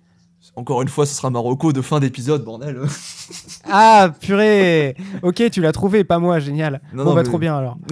[0.57, 2.81] encore une fois, ce sera Marocco de fin d'épisode, bordel.
[3.65, 6.81] ah purée, ok, tu l'as trouvé, pas moi, génial.
[6.93, 7.77] Non, bon non, bah mais- trop bien alors.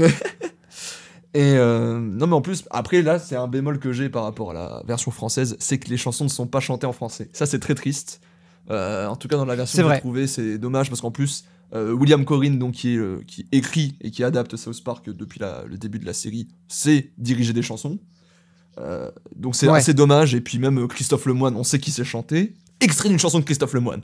[1.35, 4.53] Et euh, non, mais en plus, après, là, c'est un bémol que j'ai par rapport
[4.53, 7.29] à la version française, c'est que les chansons ne sont pas chantées en français.
[7.35, 8.21] Ça, c'est très triste.
[8.71, 11.45] Euh, en tout cas, dans la version que j'ai trouvée, c'est dommage parce qu'en plus,
[11.75, 15.65] Euh, William Corrin, donc, qui, est, qui écrit et qui adapte South Park depuis la-
[15.67, 17.99] le début de la série, sait diriger des chansons.
[18.79, 19.79] Euh, donc c'est Ouais.
[19.79, 20.35] assez dommage.
[20.35, 22.55] Et puis même euh, Christophe Lemoine, on sait qui sait chanter.
[22.81, 24.03] Extrait d'une chanson de Christophe Lemoine.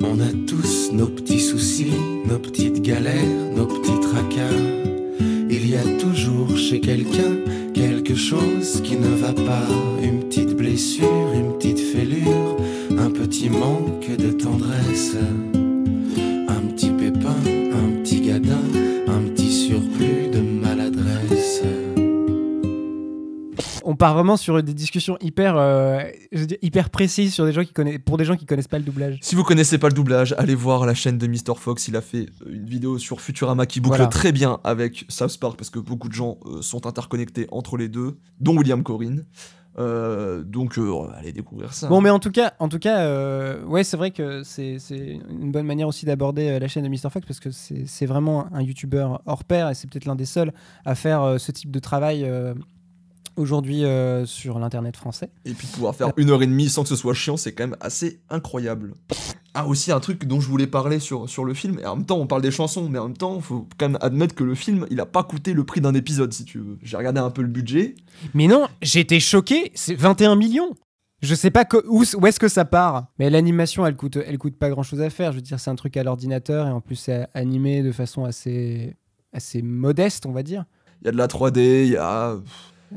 [0.00, 1.92] On a tous nos petits soucis,
[2.28, 3.24] nos petites galères,
[3.56, 4.56] nos petits tracas.
[5.50, 7.36] Il y a toujours chez quelqu'un
[7.74, 9.66] quelque chose qui ne va pas.
[10.02, 12.56] Une petite blessure, une petite fêlure,
[12.96, 15.16] un petit manque de tendresse.
[24.02, 26.00] Part vraiment sur des discussions hyper, euh,
[26.32, 28.66] je veux dire, hyper précises sur des gens qui connaissent, pour des gens qui connaissent
[28.66, 29.18] pas le doublage.
[29.22, 31.54] Si vous connaissez pas le doublage, allez voir la chaîne de Mr.
[31.56, 31.86] Fox.
[31.86, 34.08] Il a fait une vidéo sur Futurama qui boucle Voilà.
[34.08, 37.88] très bien avec South Park parce que beaucoup de gens euh, sont interconnectés entre les
[37.88, 39.18] deux, dont William Corrin.
[39.78, 41.88] Euh, donc euh, allez découvrir ça.
[41.88, 44.78] Bon, mais en tout cas, en tout cas, euh, ouais, c'est vrai que c'est
[45.30, 47.08] une bonne manière aussi d'aborder la chaîne de Mr.
[47.08, 50.52] Fox parce que c'est vraiment un YouTuber hors pair et c'est peut-être l'un des seuls
[50.84, 52.28] à faire ce type de travail
[53.36, 55.30] aujourd'hui euh, sur l'internet français.
[55.44, 57.52] Et puis de pouvoir faire une heure et demie sans que ce soit chiant, c'est
[57.52, 58.94] quand même assez incroyable.
[59.54, 62.06] Ah, aussi un truc dont je voulais parler sur, sur le film, et en même
[62.06, 64.54] temps on parle des chansons, mais en même temps faut quand même admettre que le
[64.54, 66.78] film il a pas coûté le prix d'un épisode si tu veux.
[66.82, 67.94] J'ai regardé un peu le budget.
[68.34, 70.74] Mais non, j'étais choqué, c'est 21 millions.
[71.20, 74.56] Je sais pas où, où est-ce que ça part, mais l'animation elle coûte, elle coûte
[74.56, 75.30] pas grand chose à faire.
[75.32, 78.24] Je veux dire, c'est un truc à l'ordinateur et en plus c'est animé de façon
[78.24, 78.96] assez,
[79.32, 80.64] assez modeste, on va dire.
[81.00, 82.36] Il y a de la 3D, il y a.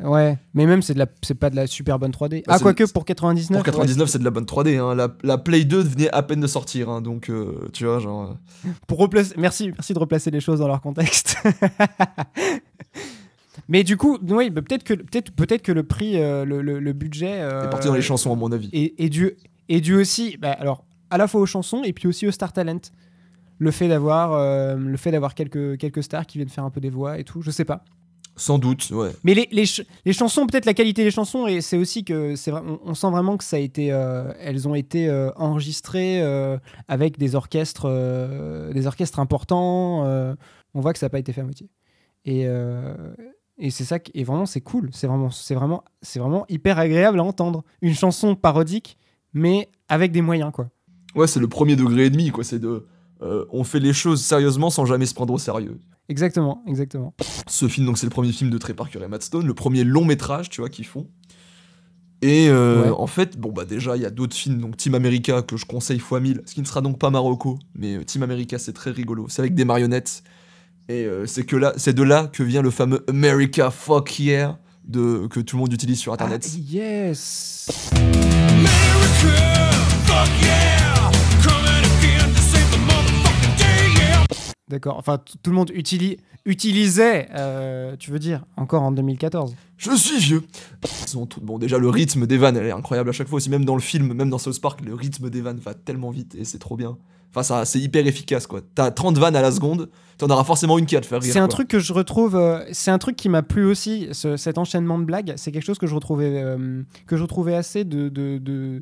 [0.03, 2.43] Ouais, mais même c'est de la, c'est pas de la super bonne 3D.
[2.45, 3.57] Bah, ah quoique pour 99.
[3.57, 4.77] Pour 99, ouais, c'est de la bonne 3D.
[4.77, 4.95] Hein.
[4.95, 8.35] La, la Play 2 venait à peine de sortir, hein, donc euh, tu vois, genre.
[8.65, 11.37] euh, pour replacer, merci, merci de replacer les choses dans leur contexte.
[13.67, 16.79] mais du coup, oui, bah, peut-être que, peut-être, peut-être que le prix, euh, le, le-
[16.79, 18.69] le budget est parti dans les chansons, à mon avis.
[18.73, 19.31] et, et dû,
[19.69, 22.53] et dû aussi, bah, alors, à la fois aux chansons et puis aussi au Star
[22.53, 22.79] Talent.
[23.57, 26.81] Le fait d'avoir, euh, le fait d'avoir quelques, quelques stars qui viennent faire un peu
[26.81, 27.85] des voix et tout, je sais pas.
[28.37, 29.11] Sans doute, ouais.
[29.23, 32.35] Mais les, les, ch- les chansons, peut-être la qualité des chansons, et c'est aussi que
[32.35, 36.21] c'est, on, on sent vraiment que ça a été, euh, elles ont été euh, enregistrées
[36.21, 36.57] euh,
[36.89, 37.87] avec des orchestres,
[38.73, 40.03] des orchestres importants.
[40.73, 41.69] on voit que ça n'a pas été fait à moitié.
[42.25, 42.45] Et,
[43.57, 44.89] et c'est ça, qui- et vraiment c'est cool.
[44.91, 47.63] C'est vraiment, c'est vraiment, c'est vraiment hyper agréable à entendre.
[47.81, 48.97] Une chanson parodique,
[49.33, 50.67] mais avec des moyens, quoi.
[51.15, 52.43] Ouais, c'est le premier degré et demi, quoi.
[52.43, 52.83] C'est de.
[53.21, 55.79] on fait les choses sérieusement sans jamais se prendre au sérieux.
[56.07, 57.13] Exactement, exactement.
[57.47, 59.83] Ce film, donc, c'est le premier film de Trey Parker et Matt Stone, le premier
[59.83, 61.07] long métrage, tu vois, qu'ils font.
[62.21, 62.89] Et euh, Ouais.
[62.97, 65.65] en fait, bon, bah, déjà, il y a d'autres films, donc Team America, que je
[65.65, 68.73] conseille fois 1000, ce qui ne sera donc pas Marocco, mais euh, Team America, c'est
[68.73, 69.25] très rigolo.
[69.29, 70.23] C'est avec des marionnettes.
[70.87, 74.59] Et euh, c'est que là, c'est de là que vient le fameux America Fuck Yeah
[74.87, 76.47] de, que tout le monde utilise sur Internet.
[76.47, 77.67] Ah, yes.
[84.69, 84.97] D'accord.
[84.97, 89.55] Enfin, tout le monde utili- utilisait, euh, tu veux dire, encore en 2014.
[89.77, 90.43] Je suis vieux.
[91.11, 93.49] Tout- Bon, déjà, le rythme des vannes, elle est incroyable à chaque fois aussi.
[93.49, 96.35] Même dans le film, même dans South Park, le rythme des vannes va tellement vite
[96.35, 96.97] et c'est trop bien.
[97.31, 98.61] Enfin, ça, c'est hyper efficace, quoi.
[98.75, 101.33] T'as 30 vannes à la seconde, t'en auras forcément une qui va te faire rire.
[101.33, 101.49] C'est un quoi.
[101.55, 102.35] truc que je retrouve.
[102.35, 104.07] euh, c'est un truc qui m'a plu aussi.
[104.13, 107.55] ce- cet enchaînement de blagues, c'est quelque chose que je retrouvais, euh, que je retrouvais
[107.55, 108.81] assez de, de- de,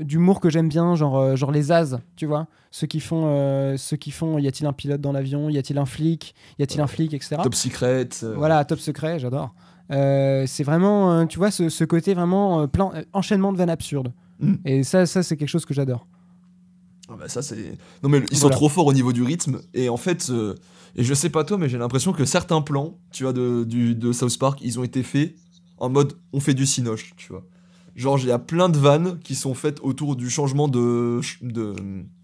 [0.00, 3.76] d'humour que j'aime bien, genre, euh, genre les as, tu vois, ceux qui font, euh,
[3.76, 4.38] ceux qui font.
[4.38, 7.36] Y a-t-il un pilote dans l'avion Y a-t-il un flic Y a-t-il un flic, etc.
[7.42, 8.08] Top Secret.
[8.22, 9.54] euh, Voilà, top secret, j'adore.
[9.90, 13.58] Euh, c'est vraiment, euh, tu vois, ce, ce côté vraiment euh, plein, euh, enchaînement de
[13.58, 14.12] vannes absurdes.
[14.40, 14.54] Mm.
[14.64, 16.06] Et ça, ça c'est quelque chose que j'adore.
[17.10, 17.76] Ah bah ça c'est.
[18.02, 20.54] Non mais ils sont trop forts au niveau du rythme et en fait euh,
[20.96, 23.94] et je sais pas toi mais j'ai l'impression que certains plans tu vois de, du,
[23.94, 25.34] de South Park ils ont été faits
[25.76, 27.44] en mode on fait du cinoche tu vois.
[27.96, 31.74] Genre il y a plein de vannes qui sont faites autour du changement de de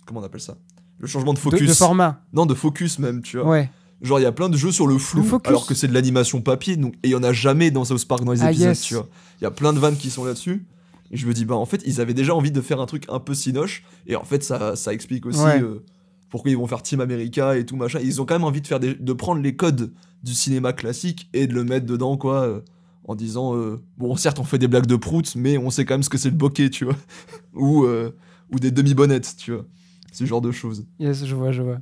[0.07, 0.57] comment on appelle ça?
[0.99, 2.23] Le changement de De, focus de format.
[2.33, 3.47] non de focus même tu vois.
[3.49, 3.71] Ouais.
[4.03, 5.95] Genre il y a plein de jeux sur le flou Le alors que c'est de
[5.95, 8.51] l'animation papier donc et il y en a jamais dans South Park dans les Ah,
[8.51, 8.81] épisodes yes.
[8.83, 9.09] tu vois.
[9.41, 10.67] Il y a plein de vannes qui sont là-dessus.
[11.13, 13.05] Et je me dis, bah en fait, ils avaient déjà envie de faire un truc
[13.09, 13.83] un peu cinoche.
[14.07, 15.61] Et en fait, ça, ça explique aussi Ouais.
[15.61, 15.83] euh,
[16.29, 17.99] pourquoi ils vont faire Team America et tout machin.
[18.01, 21.29] Ils ont quand même envie de, faire des- de prendre les codes du cinéma classique
[21.33, 22.63] et de le mettre dedans, quoi.
[23.11, 25.95] En disant, euh, bon, certes, on fait des blagues de prout, mais on sait quand
[25.95, 26.95] même ce que c'est le bokeh, tu vois.
[27.55, 28.17] ou, euh,
[28.53, 29.65] ou des demi-bonnettes, tu vois.
[30.13, 30.87] Ce genre de choses.
[31.01, 31.79] Yes, je vois, je vois.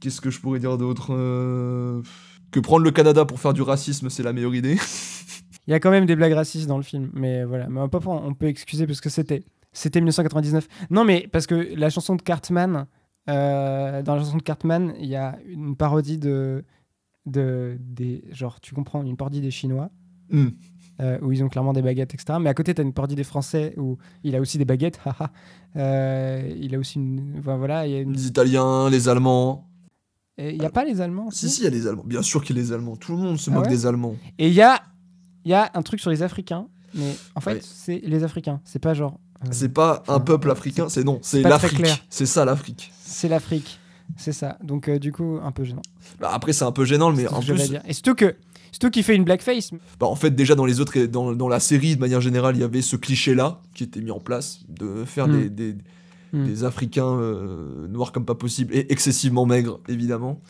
[0.00, 2.02] Qu'est-ce que je pourrais dire d'autre euh,
[2.50, 4.76] Que prendre le Canada pour faire du racisme, c'est la meilleure idée.
[5.68, 7.68] Il y a quand même des blagues racistes dans le film, mais voilà.
[7.68, 10.66] Mais on peut, on peut excuser parce que c'était, c'était 1999.
[10.90, 12.86] Non, mais parce que la chanson de Cartman,
[13.28, 13.34] dans
[14.04, 16.64] la chanson de Cartman, il y a une parodie de,
[17.26, 19.90] de, des, genre, tu comprends, une parodie des Chinois.
[20.30, 20.48] Hmm.
[21.00, 22.38] euh, où ils ont clairement des baguettes, etc.
[22.40, 25.00] Mais à côté, tu as une parodie des Français où il a aussi des baguettes.
[25.76, 27.34] Euh, il a aussi une.
[27.38, 29.68] enfin, voilà, il y a une- Les Italiens, les Allemands.
[30.38, 32.04] Il n'y a pas les Allemands Si, si, il y a les Allemands.
[32.04, 32.94] Bien sûr qu'il y a les Allemands.
[32.96, 34.14] Tout le monde se Ah moque ouais des Allemands.
[34.38, 34.80] Et il y a,
[35.44, 37.60] y a un truc sur les Africains, mais en fait, Ouais.
[37.62, 38.60] c'est les Africains.
[38.64, 39.18] C'est pas genre.
[39.44, 42.04] euh, C'est pas un peuple africain, c'est non, c'est l'Afrique.
[42.08, 42.92] C'est ça l'Afrique.
[43.00, 43.80] c'est l'Afrique.
[44.16, 44.58] C'est ça.
[44.62, 45.82] Donc, euh, du coup, un peu gênant.
[46.20, 47.82] Bah, après, c'est un peu gênant, mais en plus, dire.
[47.88, 48.36] Et surtout que.
[48.74, 49.70] Surtout qu'il fait une blackface.
[50.00, 52.60] bah, en fait, déjà dans les autres, dans, dans la série, de manière générale, il
[52.60, 55.40] y avait ce cliché-là qui était mis en place de faire Mm.
[55.42, 55.74] des, des,
[56.32, 56.46] Mm.
[56.46, 60.40] des Africains euh, noirs comme pas possible et excessivement maigres, évidemment.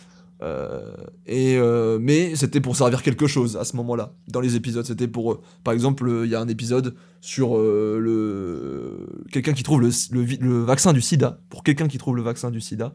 [0.42, 0.92] Euh,
[1.26, 4.84] et euh, mais c'était pour servir quelque chose à ce moment-là dans les épisodes.
[4.86, 9.88] C'était pour, par exemple, il y a un épisode sur le quelqu'un qui trouve le,
[10.10, 11.38] le, vi- le vaccin du SIDA.
[11.50, 12.94] Pour quelqu'un qui trouve le vaccin du SIDA.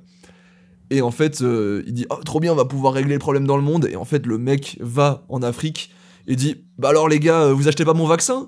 [0.91, 3.45] Et en fait, euh, il dit oh, trop bien, on va pouvoir régler le problème
[3.45, 3.88] dans le monde.
[3.91, 5.91] Et en fait, le mec va en Afrique
[6.28, 8.47] et dit bah alors les gars, euh, vous achetez pas mon vaccin?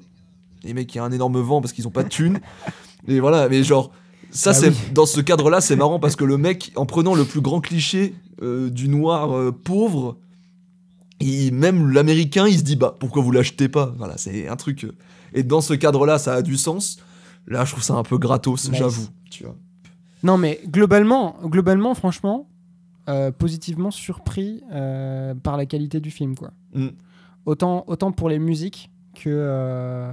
[0.63, 2.39] Les mecs, il y a un énorme vent parce qu'ils ont pas de thunes.
[3.07, 3.91] et voilà, mais genre
[4.31, 4.75] ça Bah c'est oui.
[4.93, 8.15] dans ce cadre-là, c'est marrant parce que le mec, en prenant le plus grand cliché
[8.41, 10.17] euh, du noir euh, pauvre,
[11.19, 13.93] il- même l'américain, il se dit bah pourquoi vous l'achetez pas?
[13.97, 14.85] Voilà, c'est un truc.
[14.85, 14.91] euh,
[15.33, 16.97] et dans ce cadre-là, ça a du sens.
[17.47, 18.77] Là, je trouve ça un peu gratos, Nice.
[18.79, 19.07] j'avoue.
[19.29, 19.55] Tu vois.
[20.23, 22.47] Non, mais globalement, globalement franchement,
[23.09, 26.51] euh, positivement surpris euh, par la qualité du film, quoi.
[26.73, 26.89] Mm.
[27.45, 30.11] Autant, autant pour les musiques que, euh,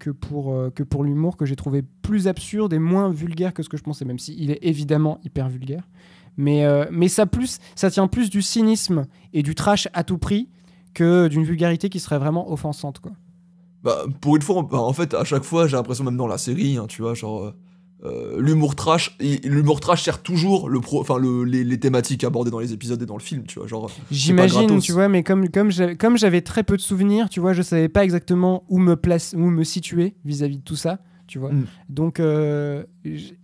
[0.00, 3.68] que pour, que pour l'humour que j'ai trouvé plus absurde et moins vulgaire que ce
[3.68, 5.88] que je pensais, même s'il est évidemment hyper vulgaire.
[6.36, 10.48] Mais, mais ça, plus, ça tient plus du cynisme et du trash à tout prix
[10.94, 13.12] que d'une vulgarité qui serait vraiment offensante, quoi.
[13.84, 16.38] Bah, pour une fois, bah, en fait, à chaque fois, j'ai l'impression, même dans la
[16.38, 17.52] série, hein, tu vois, genre.
[18.04, 22.50] Euh, l'humour trash, l'humour trash sert toujours le pro, enfin le, les, les thématiques abordées
[22.50, 23.90] dans les épisodes et dans le film, tu vois, genre.
[24.12, 27.54] J'imagine, tu vois, mais comme, comme j'avais comme j'avais très peu de souvenirs, tu vois,
[27.54, 31.40] je savais pas exactement où me, place, où me situer vis-à-vis de tout ça, tu
[31.40, 31.50] vois.
[31.52, 31.66] Mm.
[31.88, 32.84] Donc, euh,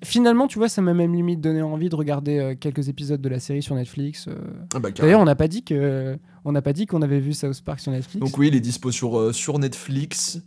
[0.05, 3.29] finalement, tu vois, ça m'a même limite donné envie de regarder euh, quelques épisodes de
[3.29, 4.29] la série sur Netflix.
[4.73, 4.91] Ah bah.
[4.93, 7.81] D'ailleurs, on n'a pas dit que on n'a pas dit qu'on avait vu South Park
[7.81, 8.25] sur Netflix.
[8.25, 10.41] Donc oui, il est dispo sur, sur Netflix.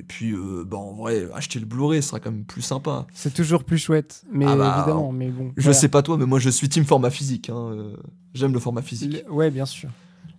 [0.00, 3.06] Et puis, euh, bah, en vrai, acheter le Blu-ray sera quand même plus sympa.
[3.12, 5.52] C'est toujours plus chouette, mais Ah bah, évidemment, mais bon.
[5.56, 5.74] Je voilà.
[5.76, 7.50] sais pas toi, mais moi je suis team format physique.
[7.50, 7.96] hein, euh,
[8.32, 9.24] J'aime le format physique.
[9.26, 9.90] Le- Ouais, bien sûr.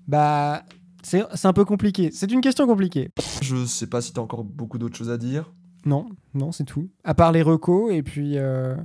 [0.07, 0.63] Bah,
[1.03, 2.09] c'est un peu compliqué.
[2.13, 3.09] C'est une question compliquée.
[3.41, 5.51] Je sais pas si t'as encore beaucoup d'autres choses à dire.
[5.85, 6.89] Non, non, c'est tout.
[7.03, 8.75] À part les recos et puis euh,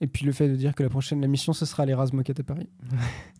[0.00, 2.42] et puis le fait de dire que la prochaine émission ce sera les Moquette à
[2.42, 2.68] Paris.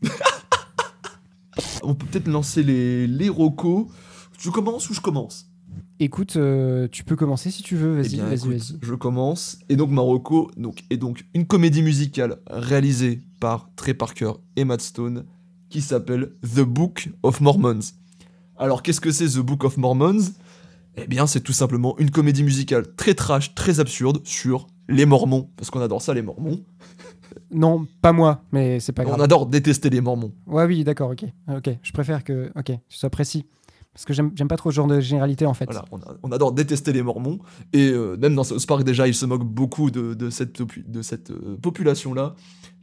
[1.83, 3.91] On peut peut-être lancer les, les rocos.
[4.39, 5.50] Je commence ou je commence?
[6.03, 7.99] Écoute, euh, tu peux commencer si tu veux.
[7.99, 8.79] Eh Vas-y, écoute, vas-y.
[8.81, 9.59] je commence.
[9.69, 14.81] Et donc, Marocco donc, est donc une comédie musicale réalisée par Trey Parker et Matt
[14.81, 15.27] Stone
[15.69, 17.81] qui s'appelle The Book of Mormons.
[18.57, 20.33] Alors, qu'est-ce que c'est The Book of Mormons?
[20.97, 25.51] Eh bien, c'est tout simplement une comédie musicale très trash, très absurde sur les Mormons.
[25.59, 26.65] Parce qu'on adore ça, les Mormons.
[27.53, 29.17] Non, pas moi, mais c'est pas grave.
[29.19, 30.33] On adore détester les Mormons.
[30.47, 31.71] Ouais, oui, d'accord, ok, ok.
[31.83, 33.45] Je préfère que, ok, tu sois précis,
[33.93, 35.65] parce que j'aime pas trop ce genre de généralité en fait.
[35.67, 37.39] Voilà, on, a- on adore détester les Mormons.
[37.73, 40.89] Et euh, même dans South Park, déjà, ils se moquent beaucoup de, de cette, popu-
[40.89, 42.35] de cette euh, population-là.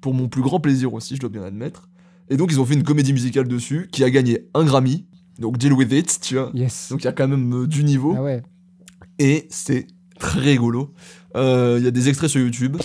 [0.01, 1.89] Pour mon plus grand plaisir aussi, je dois bien admettre.
[2.29, 5.05] Et donc, ils ont fait une comédie musicale dessus qui a gagné un Grammy.
[5.39, 6.51] Donc, deal with it, tu vois.
[6.53, 6.89] Yes.
[6.91, 8.13] Donc, il y a quand même euh, du niveau.
[8.17, 8.43] ah ouais.
[9.17, 9.87] Et c'est
[10.19, 10.93] très rigolo.
[11.35, 12.77] Euh, Il y a des extraits sur YouTube.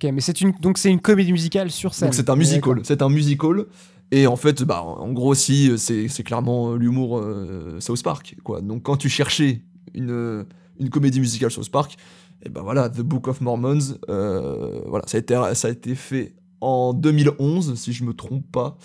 [0.00, 2.08] Ok, mais c'est une, donc c'est une comédie musicale sur scène.
[2.08, 2.80] Donc, c'est un musical.
[2.84, 3.64] C'est un musical.
[4.12, 8.36] Et en fait, bah, en gros, si, c'est clairement euh, l'humour euh, South Park.
[8.44, 8.60] Quoi.
[8.60, 9.62] Donc, quand tu cherchais
[9.94, 10.44] une, euh,
[10.78, 11.96] une comédie musicale South Park,
[12.44, 15.96] et ben voilà, The Book of Mormons, euh, voilà, ça a, été, ça a été
[15.96, 18.78] fait en 2011, si je me trompe pas.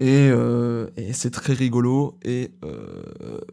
[0.00, 2.18] Et, euh, et c'est très rigolo.
[2.24, 2.50] Et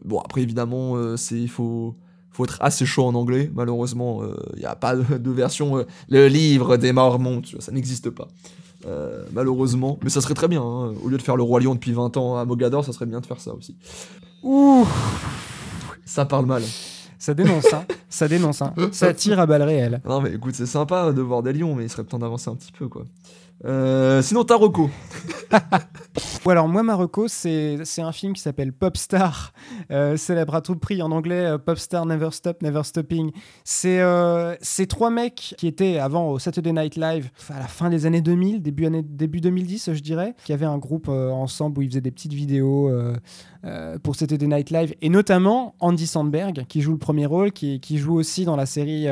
[0.04, 1.96] bon, après, évidemment, c'est il faut,
[2.38, 3.50] faut être assez chaud en anglais.
[3.52, 4.22] Malheureusement,
[4.54, 7.72] il n'y a pas de, de version euh, le livre des Mormons, tu vois, ça
[7.72, 8.28] n'existe pas.
[8.86, 10.62] Euh, malheureusement, mais ça serait très bien.
[10.62, 10.94] hein.
[11.02, 13.20] Au lieu de faire le roi lion depuis 20 ans à Mogador, ça serait bien
[13.20, 13.76] de faire ça aussi.
[14.44, 14.86] Ouh,
[16.04, 16.62] Ça parle mal.
[17.18, 17.84] ça dénonce, hein.
[18.08, 18.72] ça dénonce, hein.
[18.92, 20.00] Ça tire à balles réelles.
[20.08, 22.54] Non mais écoute, c'est sympa de voir des lions, mais il serait temps d'avancer un
[22.54, 23.04] petit peu quoi.
[23.64, 24.90] Euh, sinon, Taroko.
[26.44, 29.52] Ou alors moi Marocco, c'est c'est un film qui s'appelle Popstar,
[29.90, 33.32] euh, célèbre à tout prix en anglais euh, Popstar Never Stop Never Stopping.
[33.64, 34.00] C'est
[34.60, 38.20] c'est trois mecs qui étaient avant au Saturday Night Live à la fin des années
[38.20, 42.00] 2000, début année, début 2010 je dirais, qui avaient un groupe ensemble où ils faisaient
[42.00, 42.90] des petites vidéos
[44.02, 47.98] pour Saturday Night Live et notamment Andy Sandberg qui joue le premier rôle, qui, qui
[47.98, 49.08] joue aussi dans la série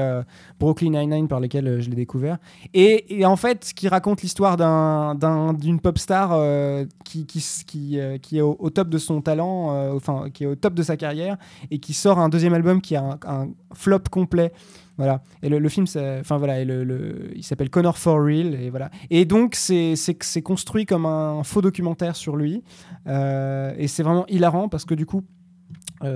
[0.58, 2.38] Brooklyn Nine-Nine par lesquelles euh, je l'ai découvert.
[2.74, 7.98] Et, et en fait, qui raconte l'histoire d'un- d'une pop star euh, qui, qui, qui,
[7.98, 10.82] euh, qui est au, top de son talent, euh, enfin, qui est au top de
[10.82, 11.36] sa carrière
[11.70, 14.52] et qui sort un deuxième album qui a un, flop complet.
[14.98, 15.22] Voilà.
[15.42, 15.86] Et le, le film,
[16.20, 18.90] enfin voilà, et le, il s'appelle Connor for Real et voilà.
[19.10, 19.94] Et donc c'est
[20.42, 22.62] construit comme un faux documentaire sur lui.
[23.06, 25.22] Et c'est vraiment hilarant parce que du coup.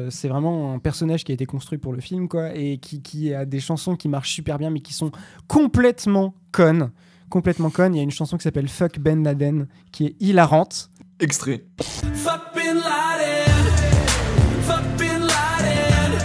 [0.09, 3.35] c'est vraiment un personnage qui a été construit pour le film quoi et qui, qui
[3.35, 5.11] a des chansons qui marchent super bien mais qui sont
[5.47, 6.91] complètement connes
[7.31, 10.91] complètement connes il y a une chanson qui s'appelle Fuck Ben Laden qui est hilarante
[11.21, 11.67] Extrait.
[12.15, 13.53] Fuck Bin Laden.
[14.63, 16.19] Fuck Bin Laden.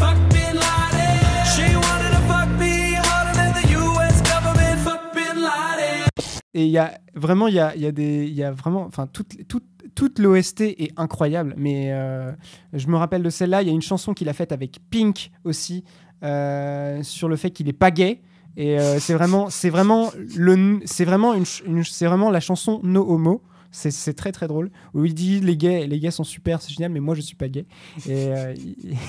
[0.00, 1.44] Fuck Bin Laden.
[1.46, 4.78] She wanted to fuck me harder than the US government.
[4.80, 6.08] Fuck Bin Laden.
[6.54, 8.50] Et il y a vraiment, il y a, il y a des, il y a
[8.50, 11.54] vraiment, enfin toute, toute, toute l'OST est incroyable.
[11.56, 12.32] Mais euh,
[12.72, 13.62] je me rappelle de celle-là.
[13.62, 15.84] Il y a une chanson qu'il a faite avec Pink aussi
[16.24, 18.22] euh, sur le fait qu'il est pas gay.
[18.60, 21.44] Et euh, c'est vraiment, c'est vraiment le, c'est vraiment une,
[21.84, 23.42] c'est vraiment la chanson No Homo.
[23.72, 24.70] C'est, très très drôle.
[24.94, 27.36] Où il dit les gays, les gays sont super, c'est génial, mais moi je suis
[27.36, 27.66] pas gay.
[28.08, 28.52] Euh,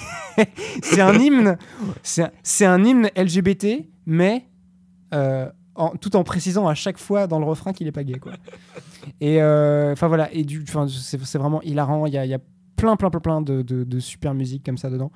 [0.83, 1.57] c'est un hymne,
[2.03, 4.45] c'est, un- un hymne LGBT, mais
[5.13, 5.49] euh,
[5.99, 8.33] tout en précisant à chaque fois dans le refrain qu'il est pas gay quoi.
[9.19, 12.39] Et enfin voilà et du c'est vraiment hilarant, il y a, y a
[12.75, 15.11] plein plein plein plein de, de- de super musique comme ça dedans.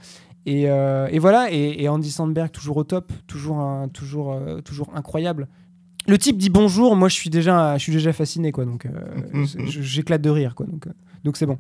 [0.46, 4.62] Et, euh, et voilà et, et Andy Sandberg toujours au top, toujours un- toujours euh,
[4.62, 5.48] toujours incroyable.
[6.08, 8.92] Le type dit bonjour, moi je suis déjà je suis déjà fasciné quoi donc euh,
[9.46, 10.88] je- j'éclate de rire quoi donc
[11.24, 11.58] donc c'est bon.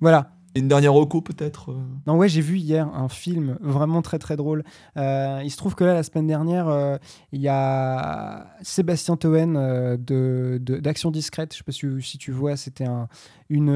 [0.00, 0.30] Voilà.
[0.58, 4.36] Une dernière reco peut-être euh, Non, ouais, j'ai vu hier un film vraiment très très
[4.36, 4.64] drôle.
[4.96, 6.96] Euh, il se trouve que là, la semaine dernière, euh,
[7.32, 11.52] il y a Sébastien Toen de, d'Action Discrète.
[11.52, 13.08] Je sais pas si, tu vois, c'était un,
[13.48, 13.70] une,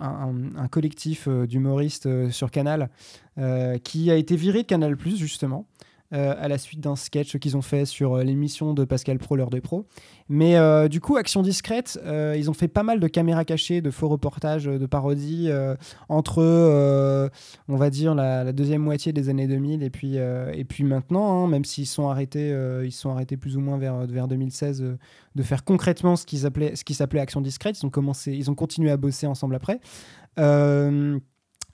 [0.00, 2.88] un, un- collectif d'humoristes sur Canal
[3.84, 5.66] qui a été viré de Canal Plus justement.
[6.12, 9.36] Euh, à la suite d'un sketch qu'ils ont fait sur euh, l'émission de Pascal Pro,
[9.36, 9.86] l'heure des pros.
[10.28, 13.90] Mais euh, du coup, Action Discrète, ils ont fait pas mal de caméras cachées, de
[13.90, 15.50] faux reportages, de parodies
[16.08, 17.30] entre,
[17.68, 21.48] on va dire, la, deuxième moitié des années 2000 et puis, et puis maintenant, hein,
[21.48, 22.54] même s'ils sont arrêtés,
[23.00, 24.98] sont arrêtés plus ou moins vers, vers 2016 euh,
[25.34, 27.78] de faire concrètement ce qu'ils appelaient, qui s'appelait Action Discrète.
[27.80, 29.80] Ils ont commencé, ils ont continué à bosser ensemble après.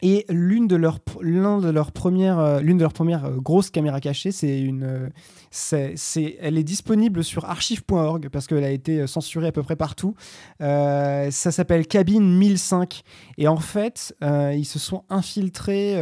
[0.03, 3.71] Et l'une de leurs l'un de leurs premières euh, l'une de leurs premières euh, grosses
[3.71, 5.09] caméras cachées c'est une euh,
[5.51, 10.15] c'est elle est disponible sur archive.org parce qu'elle a été censurée à peu près partout.
[10.59, 13.03] Ça s'appelle Cabine 1005
[13.39, 15.99] et en fait ils se sont infiltrés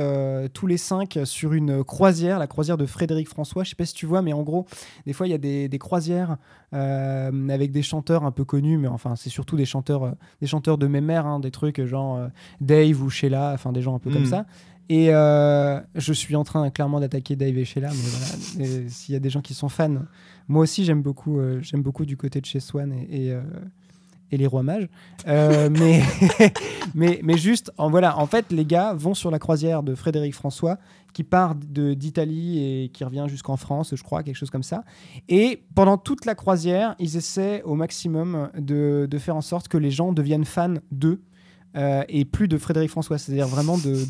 [0.54, 3.62] tous les cinq sur une croisière la croisière de Frédéric François.
[3.62, 4.66] Je sais pas si tu vois mais en gros
[5.07, 6.37] des fois il y a des, des croisières
[6.72, 10.88] avec des chanteurs un peu connus mais enfin c'est surtout des chanteurs des chanteurs de
[10.88, 12.28] mémère hein, des trucs genre
[12.61, 14.27] Dave ou Sheila, enfin des gens un peu comme Mm.
[14.27, 14.47] ça.
[14.90, 19.16] Et euh, je suis en train clairement d'attaquer Dave et Sheila, mais voilà, s'il y
[19.16, 20.03] a des gens qui sont fans,
[20.47, 23.40] moi aussi j'aime beaucoup, euh, j'aime beaucoup du côté de chez Swan et, et, euh,
[24.31, 24.88] et les rois mages.
[25.27, 26.03] Mais,
[26.94, 30.35] mais, mais juste, en, voilà, en fait, les gars vont sur la croisière de Frédéric
[30.35, 30.79] François
[31.14, 34.85] qui part d'Italie et qui revient jusqu'en France, je crois, quelque chose comme ça.
[35.29, 39.79] Et pendant toute la croisière, ils essaient au maximum de, de faire en sorte que
[39.79, 41.23] les gens deviennent fans d'eux.
[41.76, 44.04] Euh, et plus de Frédéric François, c'est-à-dire vraiment de,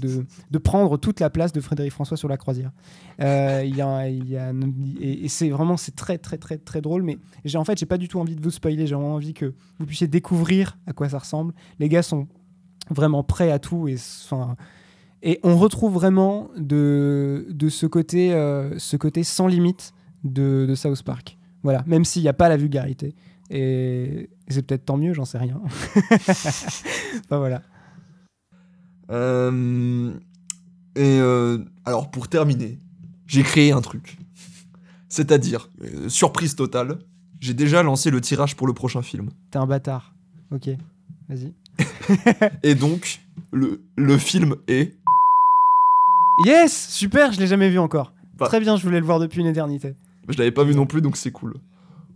[0.51, 2.73] de, prendre toute la place de Frédéric François sur la croisière.
[3.21, 4.53] Euh, y a, y a-
[5.01, 7.87] et, et c'est vraiment c'est très très très très drôle, mais j'ai en fait j'ai
[7.87, 10.93] pas du tout envie de vous spoiler, j'ai vraiment envie que vous puissiez découvrir à
[10.93, 11.55] quoi ça ressemble.
[11.79, 12.29] Les gars sont
[12.91, 14.57] vraiment prêts à tout et enfin
[15.23, 20.75] et on retrouve vraiment de, de ce côté euh, ce côté sans limite de, de
[20.75, 21.39] South Park.
[21.63, 23.15] Voilà, même s'il n'y a pas la vulgarité.
[23.51, 25.61] Et, et c'est peut-être tant mieux, j'en sais rien.
[25.67, 27.63] enfin voilà.
[29.11, 30.13] Euh,
[30.97, 32.79] et euh, alors pour terminer,
[33.27, 34.19] j'ai créé un truc.
[35.09, 36.99] C'est-à-dire, euh, surprise totale,
[37.41, 39.29] j'ai déjà lancé le tirage pour le prochain film.
[39.51, 40.15] T'es un bâtard.
[40.51, 40.71] Ok,
[41.29, 41.53] vas-y.
[42.63, 43.21] Et donc,
[43.53, 44.95] le, le film est...
[46.45, 48.13] Yes, super, je l'ai jamais vu encore.
[48.37, 48.47] Bah.
[48.47, 49.95] Très bien, je voulais le voir depuis une éternité.
[50.29, 51.55] Je l'avais pas vu non plus, donc c'est cool.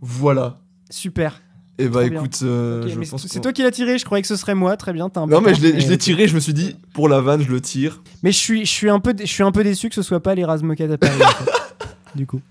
[0.01, 0.59] Voilà.
[0.89, 1.41] Super.
[1.77, 4.35] Et bah écoute, euh, je pense c'est toi qui l'as tiré, je croyais que ce
[4.35, 6.41] serait moi, très bien, t'es un Non mais je l'ai je l'ai tiré, je me
[6.41, 8.03] suis dit, pour la vanne, je le tire.
[8.21, 10.19] Mais je suis, je suis un peu, je suis un peu déçu que ce soit
[10.19, 11.23] pas Cat à Paris.
[11.23, 11.51] en fait.
[12.15, 12.41] Du coup.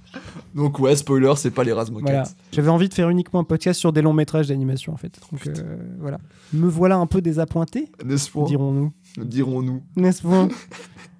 [0.55, 1.73] Donc ouais, spoiler, c'est pas les.
[1.73, 2.23] Voilà.
[2.53, 5.19] J'avais envie de faire uniquement un podcast sur des longs métrages d'animation en fait.
[5.33, 6.19] Donc euh, voilà.
[6.53, 8.93] Me voilà un peu désappointé, N'est-ce pas dirons-nous.
[9.17, 9.83] Dirons-nous.
[9.97, 10.49] N'est-ce pas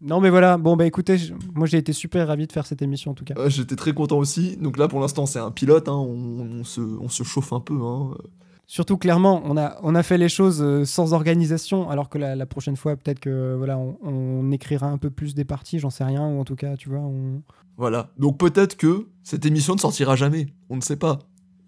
[0.00, 2.82] Non mais voilà, bon bah écoutez, je- moi j'ai été super ravi de faire cette
[2.82, 3.34] émission en tout cas.
[3.34, 4.56] Ouais, J'étais très content aussi.
[4.56, 5.88] Donc là, pour l'instant, c'est un pilote.
[5.88, 7.74] hein, On, on se, on se chauffe un peu.
[7.82, 8.10] hein.
[8.70, 12.36] Surtout clairement, on a, on a fait les choses euh, sans organisation, alors que la,
[12.36, 15.88] la prochaine fois peut-être que voilà, on, on écrira un peu plus des parties, j'en
[15.90, 17.42] sais rien, ou en tout cas, tu vois, on...
[17.78, 18.10] Voilà.
[18.18, 20.48] Donc peut-être que cette émission ne sortira jamais.
[20.68, 21.18] On ne sait pas.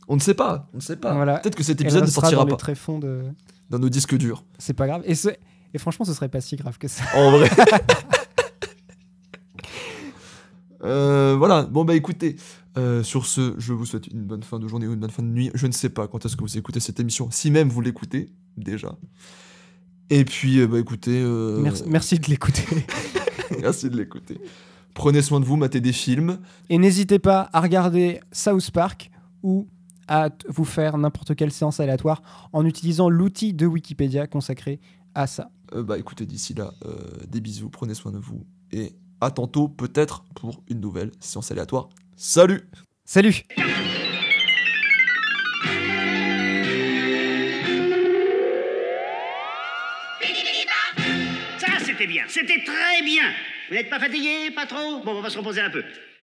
[0.09, 0.69] On ne sait pas.
[0.75, 1.15] On ne sait pas.
[1.15, 1.39] Voilà.
[1.39, 3.23] Peut-être que cet elle épisode ne sortira dans les pas tréfonds de...
[3.71, 4.45] dans nos disques durs.
[4.59, 5.03] C'est pas grave.
[5.07, 5.15] Et,
[5.73, 7.05] et franchement, ce serait pas si grave que ça.
[7.17, 7.49] En vrai.
[10.91, 12.37] Euh, voilà, bon bah écoutez,
[12.77, 15.23] euh, sur ce, je vous souhaite une bonne fin de journée ou une bonne fin
[15.23, 15.51] de nuit.
[15.55, 18.33] Je ne sais pas quand est-ce que vous écoutez cette émission, si même vous l'écoutez
[18.57, 18.97] déjà.
[20.11, 21.23] Et puis, euh, bah écoutez,
[21.63, 22.65] Merci, merci de l'écouter.
[23.61, 24.41] merci de l'écouter.
[24.95, 26.41] Prenez soin de vous, matez des films.
[26.69, 29.13] Et n'hésitez pas à regarder South Park
[29.45, 29.69] ou
[30.09, 34.81] à vous faire n'importe quelle séance aléatoire en utilisant l'outil de Wikipédia consacré
[35.15, 35.53] à ça.
[35.73, 36.75] Bah écoutez, d'ici là,
[37.29, 41.89] des bisous, prenez soin de vous et à tantôt peut-être pour une nouvelle séance aléatoire.
[42.17, 42.63] Salut
[43.05, 43.43] Salut
[51.59, 52.25] Ça, c'était bien.
[52.29, 53.25] C'était très bien.
[53.69, 55.03] Vous n'êtes pas fatigué, pas trop?
[55.05, 55.83] Bon, on va se reposer un peu.